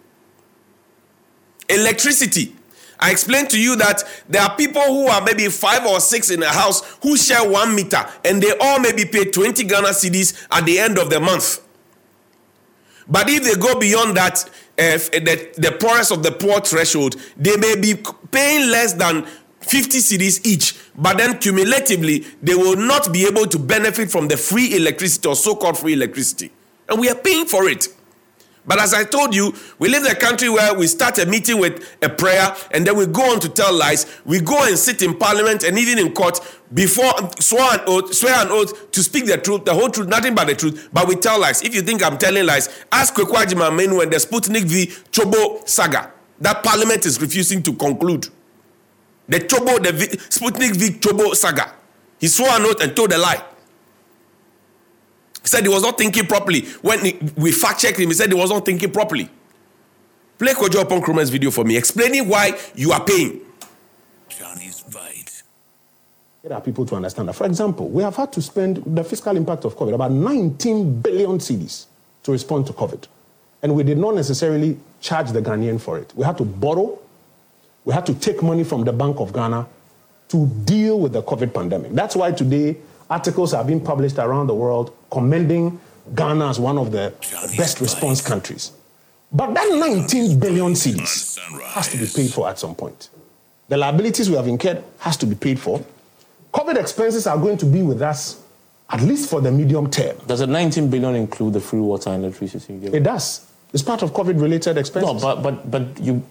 Electricity. 1.69 2.55
I 3.01 3.11
explained 3.11 3.51
to 3.51 3.61
you 3.61 3.77
that 3.77 4.03
there 4.29 4.43
are 4.43 4.57
people 4.57 4.83
who 4.83 5.07
are 5.07 5.23
maybe 5.23 5.47
five 5.49 5.87
or 5.87 6.01
six 6.01 6.31
in 6.31 6.43
a 6.43 6.49
house 6.49 6.83
who 7.03 7.17
share 7.17 7.49
one 7.49 7.75
meter 7.75 8.05
and 8.25 8.43
they 8.43 8.53
all 8.61 8.81
maybe 8.81 9.05
pay 9.05 9.25
20 9.31 9.63
Ghana 9.65 9.89
cedis 9.89 10.47
at 10.51 10.67
the 10.67 10.79
end 10.79 10.99
of 10.99 11.09
the 11.11 11.21
month. 11.21 11.65
But 13.09 13.29
if 13.31 13.45
they 13.45 13.55
go 13.55 13.79
beyond 13.79 14.17
that, 14.17 14.45
uh, 14.79 14.99
the, 14.99 15.51
the 15.57 15.73
poorest 15.81 16.13
of 16.13 16.23
the 16.23 16.33
poor 16.33 16.61
threshold, 16.61 17.17
they 17.37 17.57
may 17.57 17.77
be 17.77 17.95
paying 18.31 18.71
less 18.71 18.93
than 18.95 19.27
50 19.61 19.99
cedis 19.99 20.45
each, 20.45 20.77
but 20.97 21.19
then 21.19 21.39
cumulatively, 21.39 22.27
they 22.43 22.55
will 22.55 22.77
not 22.77 23.13
be 23.13 23.27
able 23.27 23.47
to 23.47 23.59
benefit 23.59 24.11
from 24.11 24.29
the 24.29 24.37
free 24.37 24.75
electricity 24.77 25.29
or 25.29 25.37
so 25.37 25.55
called 25.55 25.79
free 25.79 25.95
electricity. 25.95 26.51
And 26.89 27.01
we 27.01 27.09
are 27.09 27.15
paying 27.15 27.47
for 27.47 27.69
it. 27.69 27.89
But 28.69 28.81
as 28.81 28.93
I 28.93 29.03
told 29.05 29.35
you, 29.35 29.55
we 29.79 29.89
live 29.89 30.05
in 30.05 30.13
a 30.13 30.15
country 30.15 30.51
where 30.51 30.75
we 30.75 30.87
start 30.87 31.19
a 31.19 31.25
meeting 31.25 31.59
with 31.59 31.97
a 32.03 32.09
prayer 32.11 32.55
and 32.71 32.87
then 32.87 32.99
we 32.99 33.07
go 33.07 33.33
on 33.33 33.41
to 33.41 33.49
tell 33.49 33.73
lies. 33.75 34.21
We 34.27 34.41
go 34.43 34.63
and 34.69 34.79
sit 34.79 35.01
in 35.01 35.17
parliament 35.17 35.65
and 35.65 35.79
even 35.79 35.99
in 35.99 36.13
court 36.13 36.39
before 36.75 37.11
swear 37.41 37.79
an 37.79 37.81
oath, 37.87 38.13
swear 38.13 38.35
an 38.35 38.49
oath 38.51 38.91
to 38.91 39.03
speak 39.03 39.25
the 39.25 39.39
truth, 39.39 39.65
the 39.65 39.73
whole 39.73 39.89
truth, 39.89 40.09
nothing 40.09 40.35
but 40.35 40.49
the 40.49 40.55
truth. 40.55 40.91
But 40.93 41.09
we 41.09 41.17
tell 41.17 41.41
lies. 41.41 41.63
If 41.63 41.75
you 41.75 41.81
think 41.81 42.05
I'm 42.05 42.19
telling 42.19 42.45
lies, 42.45 42.69
ask 42.93 43.15
Kwekwa 43.15 43.75
Menu 43.75 43.97
when 43.97 44.11
the 44.11 44.17
Sputnik 44.17 44.65
v 44.65 44.87
Chobo 45.11 45.67
saga. 45.67 46.13
That 46.39 46.63
parliament 46.63 47.07
is 47.07 47.19
refusing 47.23 47.63
to 47.63 47.73
conclude. 47.73 48.29
The 49.29 49.41
Chobo, 49.41 49.83
the 49.83 49.93
v, 49.93 50.07
Sputnik 50.29 50.77
v 50.77 50.99
Chobo 50.99 51.35
saga. 51.35 51.73
He 52.21 52.29
swore 52.29 52.51
an 52.51 52.67
oath 52.67 52.83
and 52.83 52.95
told 52.95 53.15
a 53.15 53.19
lie. 53.19 53.43
He 55.49 55.57
said 55.57 55.63
he 55.63 55.71
was 55.71 55.83
not 55.83 55.97
thinking 55.97 56.27
properly. 56.27 56.61
When 56.83 57.03
he, 57.03 57.19
we 57.35 57.53
fact 57.53 57.81
checked 57.81 57.99
him, 57.99 58.09
he 58.09 58.13
said 58.15 58.29
he 58.29 58.35
was 58.35 58.51
not 58.51 58.67
thinking 58.67 58.91
properly. 58.93 59.31
Play 60.39 60.53
Kojo 60.53 60.85
Oppong 60.85 61.01
Nkrumah's 61.03 61.31
video 61.31 61.51
for 61.51 61.65
me, 61.65 61.75
explaining 61.75 62.29
why 62.29 62.53
you 62.75 62.93
are 62.93 63.03
paying. 63.03 63.41
Johnnie's 64.29 64.83
Bite. 64.83 65.43
Get 66.43 66.53
our 66.53 66.61
people 66.61 66.85
to 66.85 66.97
understand 66.97 67.31
that. 67.31 67.33
For 67.33 67.47
example, 67.47 67.89
we 67.89 68.03
have 68.03 68.15
had 68.15 68.31
to 68.35 68.43
spend 68.43 68.83
the 68.95 69.03
fiscal 69.03 69.35
impact 69.39 69.65
of 69.65 69.75
COVID 69.75 69.95
about 69.95 70.13
19 70.13 71.01
billion 71.01 71.39
cedis 71.39 71.87
to 72.25 72.33
respond 72.33 72.67
to 72.67 72.75
COVID. 72.75 73.07
And 73.63 73.75
we 73.75 73.85
did 73.85 73.97
not 73.97 74.17
necessarily 74.17 74.79
charge 75.01 75.31
the 75.31 75.41
Ghanaian 75.41 75.81
for 75.81 75.97
it. 75.97 76.13
We 76.15 76.27
had 76.27 76.37
to 76.37 76.45
borrow, 76.45 76.99
we 77.87 77.95
had 77.95 78.05
to 78.05 78.13
take 78.13 78.43
money 78.43 78.65
from 78.65 78.85
the 78.85 78.93
Bank 78.93 79.19
of 79.19 79.33
Ghana 79.33 79.67
to 80.29 80.47
deal 80.67 81.01
with 81.01 81.15
the 81.15 81.23
COVID 81.23 81.55
pandemic. 81.55 81.93
That's 81.93 82.15
why 82.17 82.33
today 82.33 82.77
articles 83.11 83.55
are 83.55 83.65
being 83.65 83.81
published 83.81 84.19
around 84.19 84.47
the 84.47 84.55
world 84.55 84.95
commending 85.11 85.81
Ghana 86.15 86.49
as 86.49 86.61
one 86.61 86.79
of 86.79 86.93
the 86.93 87.13
best 87.57 87.81
response 87.81 88.21
countries. 88.21 88.73
But 89.31 89.53
that 89.55 89.69
19 89.75 90.39
billion 90.41 90.73
cedis 90.73 91.39
has 91.75 91.89
to 91.89 91.99
be 91.99 92.07
paid 92.07 92.33
for 92.33 92.49
at 92.49 92.59
some 92.59 92.75
point. 92.75 93.11
The 93.69 93.77
liabilities 93.77 94.31
we 94.31 94.37
have 94.37 94.49
incurred 94.49 94.83
has 95.01 95.17
to 95.19 95.27
be 95.27 95.35
paid 95.35 95.61
for. 95.61 95.85
COVID 96.55 96.77
expenses 96.81 97.27
are 97.27 97.37
going 97.37 97.59
to 97.59 97.67
be 97.67 97.83
with 97.83 98.01
us 98.01 98.43
at 98.91 99.03
least 99.03 99.29
for 99.29 99.43
the 99.43 99.53
medium 99.53 99.91
term. 99.91 100.17
Does 100.27 100.41
the 100.41 100.47
19 100.47 100.89
billion 100.89 101.15
include 101.15 101.53
the 101.53 101.61
free 101.61 101.81
water 101.81 102.11
and 102.11 102.25
electricity? 102.25 102.75
It 102.87 103.03
does. 103.03 103.47
It's 103.73 103.83
part 103.83 104.03
of 104.03 104.13
COVID-related 104.13 104.79
expenses. 104.79 105.23
No, 105.23 105.35
but 105.35 105.43
but 105.43 105.71
but 105.71 106.01
you 106.01 106.23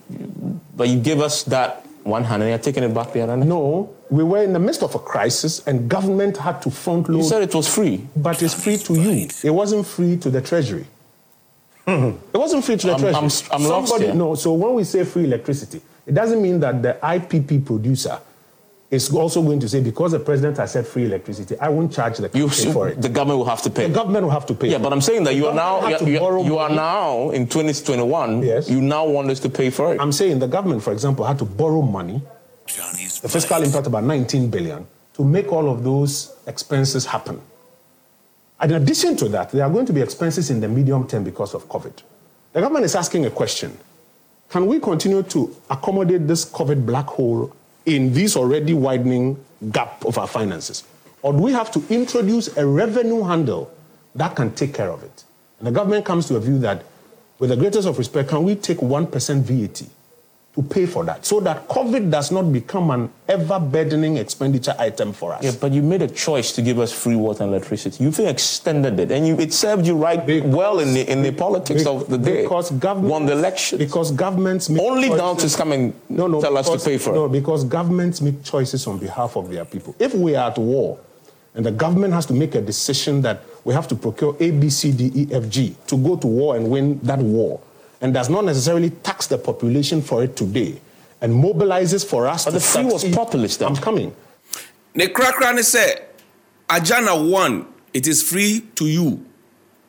but 0.75 0.88
you 0.88 1.00
gave 1.00 1.22
us 1.22 1.43
that 1.43 1.86
one 2.08 2.24
hand 2.24 2.42
and 2.44 2.50
you're 2.50 2.58
taking 2.60 2.84
it 2.84 2.94
back 2.94 3.12
the 3.14 3.22
other. 3.22 3.38
No, 3.38 3.94
we 4.10 4.24
were 4.24 4.44
in 4.44 4.54
the 4.54 4.60
midst 4.60 4.82
of 4.84 4.96
a 4.96 5.00
crisis 5.00 5.66
and 5.68 5.90
government 5.90 6.38
had 6.38 6.62
to 6.64 6.72
front 6.72 7.10
load. 7.10 7.18
You 7.20 7.24
said 7.24 7.44
it 7.44 7.54
was 7.54 7.68
free. 7.74 8.08
But 8.16 8.42
it's 8.42 8.54
free 8.54 8.78
to 8.78 8.94
you. 8.94 9.28
It 9.44 9.50
wasn't 9.52 9.86
free 9.86 10.18
to 10.18 10.30
the 10.30 10.42
treasury. 10.42 10.86
Hmm. 11.86 12.12
it 12.34 12.38
wasn't 12.38 12.66
free 12.66 12.76
to 12.78 12.88
the 12.88 12.92
I'm- 12.94 13.00
treasury. 13.00 13.22
I'm- 13.22 13.64
I'm 13.64 13.70
lost 13.70 13.98
here. 14.02 14.14
No, 14.14 14.36
so 14.36 14.54
when 14.54 14.74
we 14.74 14.84
say 14.84 15.06
free 15.06 15.24
electricity, 15.24 15.80
it 16.06 16.14
doesn't 16.14 16.42
mean 16.42 16.60
that 16.60 16.82
the 16.82 16.98
IPP 17.02 17.60
producer 17.66 18.20
is 18.89 19.13
also 19.13 19.41
going 19.41 19.60
to 19.60 19.67
say 19.67 19.82
because 19.82 20.13
the 20.13 20.20
president 20.20 20.58
has 20.58 20.72
said 20.72 20.88
free 20.88 21.06
electricity, 21.06 21.60
I 21.60 21.67
won't 21.70 21.91
charge 21.91 22.17
the 22.17 22.29
You, 22.34 22.48
for 22.48 22.88
it. 22.88 23.01
the 23.01 23.10
government 23.10 23.39
will 23.39 23.46
have 23.46 23.62
to 23.63 23.70
pay. 23.70 23.88
The 23.88 23.94
government 23.94 24.24
will 24.24 24.32
have 24.32 24.46
to 24.46 24.53
pay. 24.53 24.70
yeah, 24.70 24.77
but 24.77 24.94
I'm 24.94 25.01
saying 25.01 25.24
that 25.25 25.32
The 25.32 25.36
you 25.38 25.48
are 25.48 25.53
now 25.53 25.88
you, 25.89 25.98
to 25.98 26.06
you, 26.10 26.44
you 26.46 26.58
are 26.58 26.70
now 26.70 27.32
in 27.32 27.48
2021. 27.48 28.44
Yes. 28.44 28.70
You 28.70 28.79
now 28.82 29.06
want 29.06 29.29
us 29.29 29.39
to 29.41 29.50
pay 29.50 29.70
for 29.70 29.94
it. 29.94 30.00
I'm 30.00 30.13
saying 30.13 30.39
the 30.39 30.48
government, 30.48 30.84
for 30.84 30.94
example, 30.94 31.25
had 31.25 31.38
to 31.39 31.46
borrow 31.46 31.82
money 31.82 32.22
Johnny's 32.65 33.20
the 33.22 33.27
fiscal 33.29 33.58
Bite. 33.58 33.65
impact 33.67 33.88
about 33.88 34.03
19 34.06 34.50
billion 34.50 34.86
to 35.15 35.24
make 35.24 35.51
all 35.51 35.70
of 35.70 35.84
those 35.84 36.34
expenses 36.48 37.06
happen. 37.06 37.41
And 38.60 38.72
in 38.72 38.82
addition 38.82 39.15
to 39.17 39.29
that, 39.29 39.51
there 39.51 39.63
are 39.65 39.70
going 39.70 39.86
to 39.86 39.94
be 39.94 40.01
expenses 40.01 40.50
in 40.50 40.62
the 40.62 40.67
medium 40.67 41.08
term 41.08 41.24
because 41.24 41.53
of 41.53 41.67
COVID. 41.67 41.94
The 42.53 42.62
government 42.62 42.86
is 42.86 42.96
asking 42.96 43.25
a 43.25 43.29
question. 43.32 43.77
Can 44.50 44.65
we 44.65 44.79
continue 44.79 45.24
to 45.24 45.56
accommodate 45.70 46.25
this 46.27 46.46
COVID 46.50 46.86
black 46.86 47.06
hole 47.08 47.53
in 47.88 48.13
this 48.13 48.36
already 48.36 48.74
widening 48.74 49.44
gap 49.72 50.06
of 50.06 50.20
our 50.20 50.27
finances? 50.27 50.84
Or 51.24 51.34
do 51.34 51.39
we 51.39 51.53
have 51.53 51.72
to 51.72 51.84
introduce 51.89 52.56
a 52.58 52.65
revenue 52.65 53.24
handle 53.24 53.72
that 54.13 54.36
can 54.36 54.53
take 54.53 54.74
care 54.74 54.91
of 54.91 55.03
it? 55.03 55.24
And 55.58 55.67
the 55.67 55.72
government 55.72 56.06
comes 56.06 56.27
to 56.27 56.36
a 56.36 56.39
view 56.39 56.60
that, 56.60 56.84
with 57.39 57.50
the 57.50 57.56
greatest 57.56 57.88
of 57.88 57.98
respect, 57.98 58.29
can 58.29 58.44
we 58.44 58.56
take 58.56 58.77
1% 58.77 59.41
VAT 59.41 59.82
to 60.58 60.64
pay 60.64 60.88
for 60.88 61.06
that 61.06 61.24
so 61.24 61.40
that 61.40 61.68
COVID 61.68 62.10
does 62.10 62.32
not 62.32 62.52
become 62.52 62.90
an 62.90 63.10
ever 63.28 63.60
burdening 63.60 64.18
expenditure 64.18 64.74
item 64.80 65.14
for 65.14 65.32
us? 65.34 65.44
Yeah, 65.44 65.52
but 65.62 65.72
you 65.72 65.84
made 65.84 66.02
a 66.02 66.08
choice 66.08 66.52
to 66.54 66.64
give 66.64 66.80
us 66.80 66.92
free 66.92 67.16
water 67.16 67.44
and 67.44 67.54
electricity. 67.54 68.04
You've 68.04 68.20
extended 68.20 69.00
it, 69.00 69.12
and 69.12 69.28
you, 69.28 69.38
it 69.40 69.54
served 69.54 69.86
you 69.86 69.96
right 69.96 70.26
well 70.46 70.80
in 70.80 70.96
the 70.96 71.10
in 71.10 71.22
the 71.22 71.32
politics 71.32 71.84
Be- 71.84 71.90
of 71.90 72.10
the 72.10 72.18
day. 72.18 72.42
Because 72.42 72.72
governments 72.72 73.12
won 73.12 73.26
the 73.28 73.34
election. 73.34 73.78
Because 73.78 74.12
governments 74.12 74.68
make 74.70 74.82
Only 74.82 75.10
choices- 75.10 75.52
to 75.54 75.58
come 75.60 75.72
and 75.74 75.94
no, 76.10 76.26
no, 76.28 76.42
tell 76.42 76.58
us 76.58 76.68
to 76.70 76.80
pay 76.80 76.98
for 76.98 77.14
No, 77.14 77.26
it. 77.26 77.32
because 77.34 77.64
governments 77.64 78.20
make 78.22 78.44
choices 78.44 78.88
on 78.88 78.98
behalf 78.98 79.36
of 79.38 79.50
their 79.52 79.64
people. 79.66 79.96
If 80.00 80.16
we 80.16 80.36
are 80.36 80.50
at 80.50 80.58
war, 80.58 80.98
and 81.54 81.64
the 81.66 81.72
government 81.72 82.14
has 82.16 82.26
to 82.28 82.34
make 82.34 82.56
a 82.56 82.62
decision 82.62 83.22
that 83.22 83.44
we 83.64 83.74
have 83.76 83.88
to 83.90 83.96
procure 83.96 84.36
A, 84.40 84.50
B, 84.52 84.70
C, 84.72 84.92
D, 84.92 85.12
E, 85.14 85.28
F, 85.32 85.48
G 85.50 85.76
to 85.88 85.98
go 85.98 86.16
to 86.16 86.26
war 86.28 86.56
and 86.56 86.68
win 86.72 87.00
that 87.04 87.20
war, 87.20 87.60
and 88.01 88.13
does 88.13 88.30
not 88.30 88.46
necessarily 88.46 88.89
tax 88.89 89.27
the 89.27 89.38
population 89.38 90.01
for 90.01 90.24
it 90.24 90.36
today, 90.36 90.80
and 91.22 91.34
mobilizes 91.34 92.06
for 92.06 92.27
us 92.27 92.46
But 92.46 92.51
to 92.51 92.58
the 92.58 92.62
free 92.62 92.84
was 92.86 93.01
succeed- 93.01 93.16
populist 93.16 93.60
then. 93.60 93.70
I'm 93.70 93.75
coming. 93.77 94.16
ne 94.96 95.08
krakra 95.08 95.54
ne 95.54 95.62
sɛ 95.62 96.00
ajana 96.70 97.30
one 97.32 97.66
it 97.94 98.08
is 98.08 98.22
free 98.24 98.62
to 98.75 98.86
you. 98.86 99.24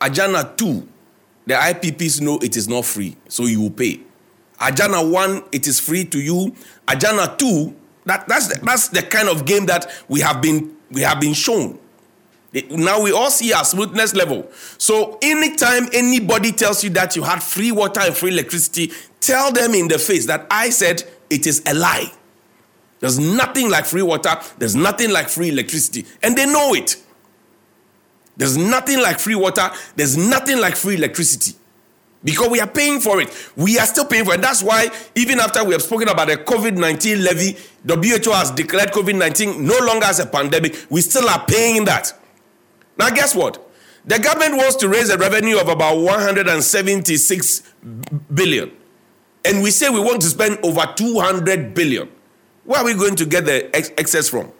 Ajana 0.01 0.55
two 0.57 0.87
the 1.45 1.53
ipps 1.55 2.21
know 2.21 2.37
it 2.39 2.55
is 2.55 2.67
not 2.67 2.85
free 2.85 3.15
so 3.27 3.45
you 3.45 3.61
will 3.61 3.71
pay. 3.71 3.99
Ajana 4.59 5.09
one 5.09 5.43
it 5.51 5.67
is 5.67 5.79
free 5.79 6.05
to 6.05 6.19
you. 6.19 6.55
Ajana 6.87 7.37
two 7.37 7.75
that, 8.05 8.27
that's, 8.27 8.47
the, 8.47 8.59
that's 8.65 8.87
the 8.87 9.01
kind 9.03 9.27
of 9.29 9.45
game 9.45 9.65
that 9.67 9.91
we 10.07 10.21
have 10.21 10.41
been 10.41 10.75
we 10.91 11.01
have 11.01 11.19
been 11.19 11.33
shown. 11.33 11.71
It- 11.73 11.79
now 12.71 13.01
we 13.01 13.11
all 13.11 13.29
see 13.29 13.53
our 13.53 13.63
smoothness 13.63 14.15
level. 14.15 14.49
So 14.77 15.19
anytime 15.21 15.87
anybody 15.93 16.51
tells 16.51 16.83
you 16.83 16.89
that 16.91 17.15
you 17.15 17.23
had 17.23 17.43
free 17.43 17.71
water 17.71 17.99
and 18.01 18.15
free 18.15 18.31
electricity, 18.31 18.91
tell 19.19 19.51
them 19.51 19.73
in 19.73 19.87
the 19.87 19.99
face 19.99 20.25
that 20.25 20.47
I 20.49 20.69
said 20.71 21.03
it 21.29 21.45
is 21.45 21.61
a 21.65 21.73
lie. 21.73 22.11
There's 22.99 23.19
nothing 23.19 23.69
like 23.69 23.85
free 23.85 24.01
water, 24.01 24.35
there's 24.57 24.75
nothing 24.75 25.11
like 25.11 25.29
free 25.29 25.49
electricity, 25.49 26.05
and 26.21 26.37
they 26.37 26.45
know 26.45 26.73
it. 26.73 26.97
There's 28.35 28.57
nothing 28.57 28.99
like 28.99 29.19
free 29.19 29.35
water, 29.35 29.69
there's 29.95 30.17
nothing 30.17 30.59
like 30.59 30.75
free 30.75 30.95
electricity. 30.95 31.55
Because 32.21 32.49
we 32.49 32.59
are 32.59 32.67
paying 32.67 32.99
for 32.99 33.21
it. 33.21 33.29
We 33.55 33.79
are 33.79 33.85
still 33.85 34.03
paying 34.03 34.25
for 34.25 34.33
it. 34.33 34.41
That's 34.41 34.61
why, 34.61 34.89
even 35.15 35.39
after 35.39 35.63
we 35.63 35.71
have 35.71 35.81
spoken 35.81 36.09
about 36.09 36.27
the 36.27 36.35
COVID 36.35 36.75
19 36.75 37.23
levy, 37.23 37.55
WHO 37.87 38.31
has 38.31 38.51
declared 38.51 38.91
COVID 38.91 39.17
19 39.17 39.65
no 39.65 39.77
longer 39.79 40.05
as 40.05 40.19
a 40.19 40.25
pandemic. 40.25 40.85
We 40.89 40.99
still 40.99 41.29
are 41.29 41.45
paying 41.45 41.85
that. 41.85 42.13
Now, 42.99 43.09
guess 43.09 43.33
what? 43.33 43.65
The 44.05 44.19
government 44.19 44.57
wants 44.57 44.75
to 44.77 44.89
raise 44.89 45.09
a 45.09 45.17
revenue 45.17 45.57
of 45.57 45.69
about 45.69 45.97
176 45.97 47.73
billion. 48.33 48.71
And 49.45 49.63
we 49.63 49.71
say 49.71 49.89
we 49.89 50.01
want 50.01 50.21
to 50.21 50.27
spend 50.27 50.59
over 50.63 50.85
200 50.95 51.73
billion. 51.73 52.09
Where 52.65 52.81
are 52.81 52.85
we 52.85 52.93
going 52.93 53.15
to 53.15 53.25
get 53.25 53.45
the 53.45 53.73
ex- 53.73 53.91
excess 53.97 54.27
from? 54.27 54.51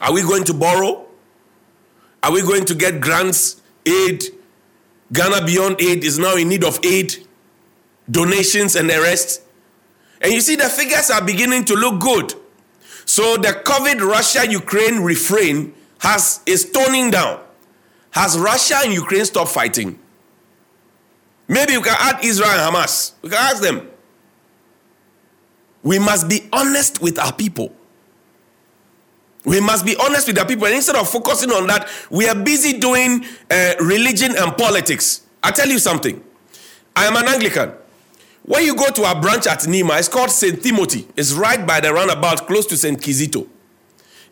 Are 0.00 0.12
we 0.12 0.22
going 0.22 0.44
to 0.44 0.54
borrow? 0.54 1.06
Are 2.22 2.32
we 2.32 2.40
going 2.40 2.64
to 2.64 2.74
get 2.74 3.00
grants, 3.00 3.60
aid? 3.84 4.24
Ghana 5.12 5.44
Beyond 5.44 5.80
Aid 5.82 6.04
is 6.04 6.18
now 6.18 6.36
in 6.36 6.48
need 6.48 6.64
of 6.64 6.78
aid, 6.84 7.26
donations, 8.10 8.76
and 8.76 8.88
the 8.88 9.00
rest. 9.00 9.42
And 10.22 10.32
you 10.32 10.40
see, 10.40 10.56
the 10.56 10.68
figures 10.68 11.10
are 11.10 11.22
beginning 11.24 11.64
to 11.66 11.74
look 11.74 12.00
good. 12.00 12.34
So 13.04 13.36
the 13.36 13.48
COVID 13.48 14.00
Russia 14.00 14.48
Ukraine 14.48 15.00
refrain 15.00 15.74
has 16.00 16.40
is 16.46 16.70
toning 16.70 17.10
down. 17.10 17.40
Has 18.10 18.36
Russia 18.38 18.76
and 18.82 18.92
Ukraine 18.92 19.24
stopped 19.24 19.52
fighting? 19.52 19.98
Maybe 21.46 21.72
you 21.72 21.80
can 21.82 21.96
add 21.98 22.24
Israel 22.24 22.50
and 22.50 22.74
Hamas. 22.74 23.12
We 23.22 23.30
can 23.30 23.38
ask 23.38 23.62
them. 23.62 23.88
We 25.82 25.98
must 25.98 26.28
be 26.28 26.48
honest 26.52 27.00
with 27.00 27.18
our 27.18 27.32
people. 27.32 27.74
We 29.44 29.60
must 29.60 29.84
be 29.86 29.96
honest 29.96 30.26
with 30.26 30.38
our 30.38 30.46
people. 30.46 30.66
And 30.66 30.74
instead 30.76 30.96
of 30.96 31.08
focusing 31.08 31.50
on 31.50 31.66
that, 31.68 31.88
we 32.10 32.28
are 32.28 32.34
busy 32.34 32.78
doing 32.78 33.24
uh, 33.50 33.74
religion 33.80 34.36
and 34.36 34.56
politics. 34.56 35.22
I 35.42 35.50
tell 35.50 35.68
you 35.68 35.78
something. 35.78 36.22
I 36.94 37.06
am 37.06 37.16
an 37.16 37.28
Anglican. 37.28 37.72
When 38.42 38.64
you 38.64 38.74
go 38.74 38.90
to 38.90 39.04
our 39.04 39.20
branch 39.20 39.46
at 39.46 39.60
Nima, 39.60 39.98
it's 39.98 40.08
called 40.08 40.30
St. 40.30 40.62
Timothy. 40.62 41.06
It's 41.16 41.32
right 41.32 41.64
by 41.66 41.80
the 41.80 41.92
roundabout 41.92 42.46
close 42.46 42.66
to 42.66 42.76
St. 42.76 42.98
Kizito. 43.00 43.46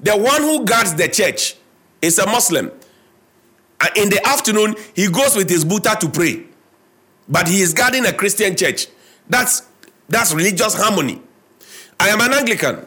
The 0.00 0.16
one 0.16 0.42
who 0.42 0.64
guards 0.64 0.94
the 0.94 1.08
church 1.08 1.56
is 2.00 2.18
a 2.18 2.26
Muslim. 2.26 2.70
In 3.96 4.08
the 4.08 4.20
afternoon, 4.26 4.74
he 4.94 5.08
goes 5.08 5.36
with 5.36 5.48
his 5.48 5.64
Buddha 5.64 5.96
to 6.00 6.08
pray. 6.08 6.44
But 7.28 7.48
he 7.48 7.60
is 7.60 7.74
guarding 7.74 8.06
a 8.06 8.12
Christian 8.12 8.56
church. 8.56 8.86
That's, 9.28 9.62
that's 10.08 10.32
religious 10.32 10.74
harmony. 10.74 11.20
I 12.00 12.08
am 12.08 12.20
an 12.20 12.32
Anglican. 12.32 12.86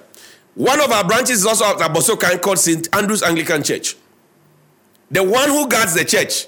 One 0.55 0.81
of 0.81 0.91
our 0.91 1.05
branches 1.07 1.39
is 1.39 1.45
also 1.45 1.65
at 1.65 1.77
Abosokan 1.77 2.41
called 2.41 2.59
St. 2.59 2.93
Andrew's 2.95 3.23
Anglican 3.23 3.63
Church. 3.63 3.95
The 5.09 5.23
one 5.23 5.49
who 5.49 5.67
guards 5.67 5.93
the 5.93 6.03
church 6.05 6.47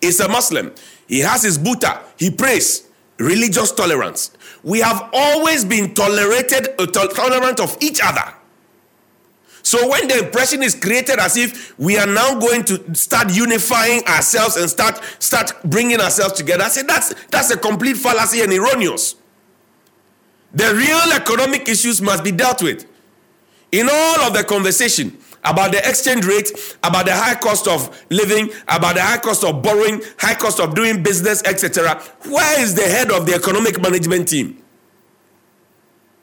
is 0.00 0.20
a 0.20 0.28
Muslim. 0.28 0.72
He 1.08 1.20
has 1.20 1.42
his 1.42 1.58
Buddha. 1.58 2.00
He 2.16 2.30
prays. 2.30 2.88
Religious 3.18 3.72
tolerance. 3.72 4.30
We 4.62 4.80
have 4.80 5.10
always 5.12 5.64
been 5.64 5.94
tolerated, 5.94 6.68
uh, 6.78 6.86
tol- 6.86 7.08
tolerant 7.08 7.60
of 7.60 7.76
each 7.80 8.00
other. 8.02 8.34
So 9.70 9.88
when 9.88 10.08
the 10.08 10.24
impression 10.24 10.64
is 10.64 10.74
created 10.74 11.20
as 11.20 11.36
if 11.36 11.78
we 11.78 11.96
are 11.96 12.04
now 12.04 12.40
going 12.40 12.64
to 12.64 12.92
start 12.92 13.32
unifying 13.32 14.04
ourselves 14.04 14.56
and 14.56 14.68
start 14.68 15.00
start 15.20 15.52
bringing 15.62 16.00
ourselves 16.00 16.32
together, 16.32 16.64
I 16.64 16.68
say 16.70 16.82
that's 16.82 17.14
that's 17.26 17.52
a 17.52 17.56
complete 17.56 17.96
fallacy 17.96 18.40
and 18.40 18.52
erroneous. 18.52 19.14
The 20.52 20.74
real 20.74 21.12
economic 21.14 21.68
issues 21.68 22.02
must 22.02 22.24
be 22.24 22.32
dealt 22.32 22.64
with. 22.64 22.84
In 23.70 23.88
all 23.88 24.20
of 24.22 24.34
the 24.34 24.42
conversation 24.42 25.16
about 25.44 25.70
the 25.70 25.78
exchange 25.88 26.26
rate, 26.26 26.50
about 26.82 27.06
the 27.06 27.14
high 27.14 27.36
cost 27.36 27.68
of 27.68 27.96
living, 28.10 28.50
about 28.66 28.96
the 28.96 29.02
high 29.02 29.18
cost 29.18 29.44
of 29.44 29.62
borrowing, 29.62 30.02
high 30.18 30.34
cost 30.34 30.58
of 30.58 30.74
doing 30.74 31.00
business, 31.00 31.44
etc., 31.44 32.02
where 32.28 32.60
is 32.60 32.74
the 32.74 32.82
head 32.82 33.12
of 33.12 33.24
the 33.24 33.34
economic 33.34 33.80
management 33.80 34.26
team? 34.26 34.60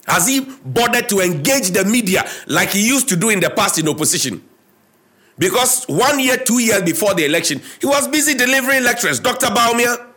Has 0.07 0.27
he 0.27 0.39
bothered 0.65 1.09
to 1.09 1.19
engage 1.19 1.71
the 1.71 1.83
media 1.83 2.27
like 2.47 2.69
he 2.69 2.87
used 2.87 3.09
to 3.09 3.15
do 3.15 3.29
in 3.29 3.39
the 3.39 3.49
past 3.49 3.77
in 3.77 3.89
opposition? 3.89 4.41
Because 5.37 5.85
one 5.85 6.19
year, 6.19 6.37
two 6.37 6.59
years 6.59 6.81
before 6.81 7.13
the 7.13 7.25
election, 7.25 7.61
he 7.79 7.85
was 7.85 8.07
busy 8.07 8.33
delivering 8.33 8.83
lectures. 8.83 9.19
Dr. 9.19 9.47
Bawumia, 9.47 10.07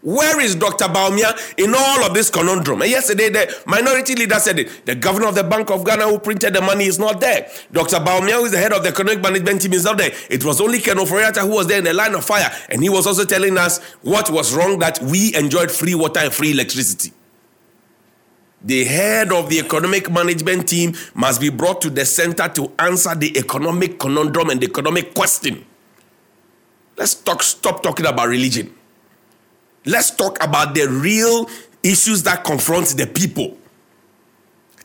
where 0.00 0.40
is 0.40 0.54
Dr. 0.54 0.86
Bawumia 0.86 1.58
in 1.58 1.74
all 1.76 2.04
of 2.04 2.14
this 2.14 2.30
conundrum? 2.30 2.82
And 2.82 2.90
yesterday, 2.90 3.28
the 3.28 3.54
minority 3.66 4.14
leader 4.14 4.36
said 4.36 4.58
it. 4.58 4.86
The 4.86 4.94
governor 4.94 5.26
of 5.26 5.34
the 5.34 5.44
Bank 5.44 5.70
of 5.70 5.84
Ghana 5.84 6.04
who 6.08 6.18
printed 6.18 6.54
the 6.54 6.60
money 6.60 6.86
is 6.86 6.98
not 6.98 7.20
there. 7.20 7.48
Dr. 7.70 7.96
Bawumia, 7.96 8.38
who 8.38 8.46
is 8.46 8.52
the 8.52 8.58
head 8.58 8.72
of 8.72 8.82
the 8.82 8.88
economic 8.88 9.22
management 9.22 9.60
team, 9.60 9.74
is 9.74 9.84
not 9.84 9.98
there. 9.98 10.10
It 10.30 10.44
was 10.44 10.60
only 10.60 10.80
Ken 10.80 10.96
Ofori-Atta 10.96 11.40
who 11.40 11.54
was 11.54 11.66
there 11.66 11.78
in 11.78 11.84
the 11.84 11.92
line 11.92 12.14
of 12.14 12.24
fire. 12.24 12.50
And 12.70 12.82
he 12.82 12.88
was 12.88 13.06
also 13.06 13.24
telling 13.24 13.58
us 13.58 13.80
what 14.02 14.30
was 14.30 14.54
wrong 14.54 14.78
that 14.78 15.00
we 15.02 15.34
enjoyed 15.34 15.70
free 15.70 15.94
water 15.94 16.20
and 16.20 16.32
free 16.32 16.52
electricity. 16.52 17.12
The 18.64 18.84
head 18.84 19.32
of 19.32 19.48
the 19.48 19.58
economic 19.58 20.10
management 20.10 20.68
team 20.68 20.94
must 21.14 21.40
be 21.40 21.48
brought 21.48 21.82
to 21.82 21.90
the 21.90 22.04
center 22.04 22.48
to 22.50 22.72
answer 22.78 23.14
the 23.14 23.36
economic 23.36 23.98
conundrum 23.98 24.50
and 24.50 24.60
the 24.60 24.66
economic 24.66 25.14
question. 25.14 25.64
Let's 26.96 27.14
talk, 27.14 27.42
stop 27.42 27.82
talking 27.82 28.06
about 28.06 28.28
religion. 28.28 28.72
Let's 29.84 30.14
talk 30.14 30.42
about 30.42 30.74
the 30.74 30.86
real 30.88 31.48
issues 31.82 32.22
that 32.22 32.44
confront 32.44 32.88
the 32.96 33.06
people. 33.06 33.56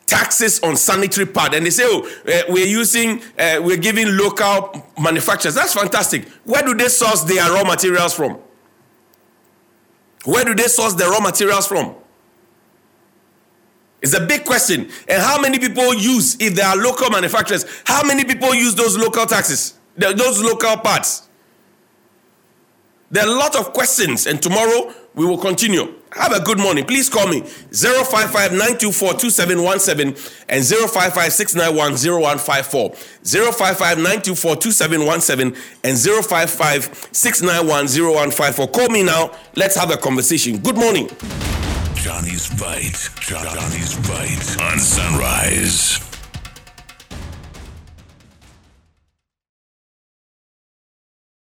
Taxes 0.07 0.59
on 0.61 0.77
sanitary 0.77 1.27
pad, 1.27 1.53
and 1.53 1.65
they 1.65 1.69
say, 1.69 1.83
"Oh, 1.85 2.07
uh, 2.27 2.43
we're 2.47 2.65
using, 2.65 3.21
uh, 3.37 3.59
we're 3.61 3.77
giving 3.77 4.15
local 4.15 4.89
manufacturers." 4.97 5.53
That's 5.53 5.73
fantastic. 5.73 6.27
Where 6.45 6.63
do 6.63 6.73
they 6.73 6.87
source 6.87 7.23
their 7.23 7.51
raw 7.51 7.65
materials 7.65 8.13
from? 8.13 8.37
Where 10.23 10.45
do 10.45 10.55
they 10.55 10.67
source 10.69 10.93
the 10.93 11.05
raw 11.07 11.19
materials 11.19 11.67
from? 11.67 11.93
It's 14.01 14.13
a 14.13 14.25
big 14.25 14.45
question. 14.45 14.89
And 15.07 15.21
how 15.21 15.41
many 15.41 15.59
people 15.59 15.93
use, 15.93 16.37
if 16.39 16.55
there 16.55 16.65
are 16.65 16.77
local 16.77 17.09
manufacturers, 17.09 17.65
how 17.85 18.03
many 18.03 18.23
people 18.25 18.53
use 18.53 18.75
those 18.75 18.97
local 18.97 19.25
taxes, 19.25 19.73
those 19.97 20.41
local 20.41 20.77
parts? 20.77 21.23
There 23.09 23.25
are 23.25 23.29
a 23.29 23.39
lot 23.39 23.55
of 23.55 23.71
questions, 23.71 24.27
and 24.27 24.41
tomorrow 24.41 24.93
we 25.15 25.25
will 25.25 25.37
continue. 25.37 25.93
Have 26.11 26.33
a 26.33 26.41
good 26.41 26.59
morning. 26.59 26.85
Please 26.85 27.09
call 27.09 27.27
me 27.27 27.41
055 27.41 28.51
924 28.51 29.13
2717 29.13 30.15
and 30.49 30.65
055 30.65 31.33
691 31.33 31.93
0154. 31.93 32.93
055 32.93 33.97
924 33.97 34.55
2717 34.57 35.55
and 35.83 35.97
055 35.97 37.09
691 37.11 37.87
0154. 37.87 38.67
Call 38.67 38.89
me 38.89 39.03
now. 39.03 39.31
Let's 39.55 39.75
have 39.75 39.91
a 39.91 39.97
conversation. 39.97 40.57
Good 40.59 40.77
morning. 40.77 41.09
Johnnie's 41.97 42.47
Bite. 42.49 43.09
Johnnie's 43.19 43.95
Bite 44.07 44.61
on 44.61 44.79
Sunrise. 44.79 46.06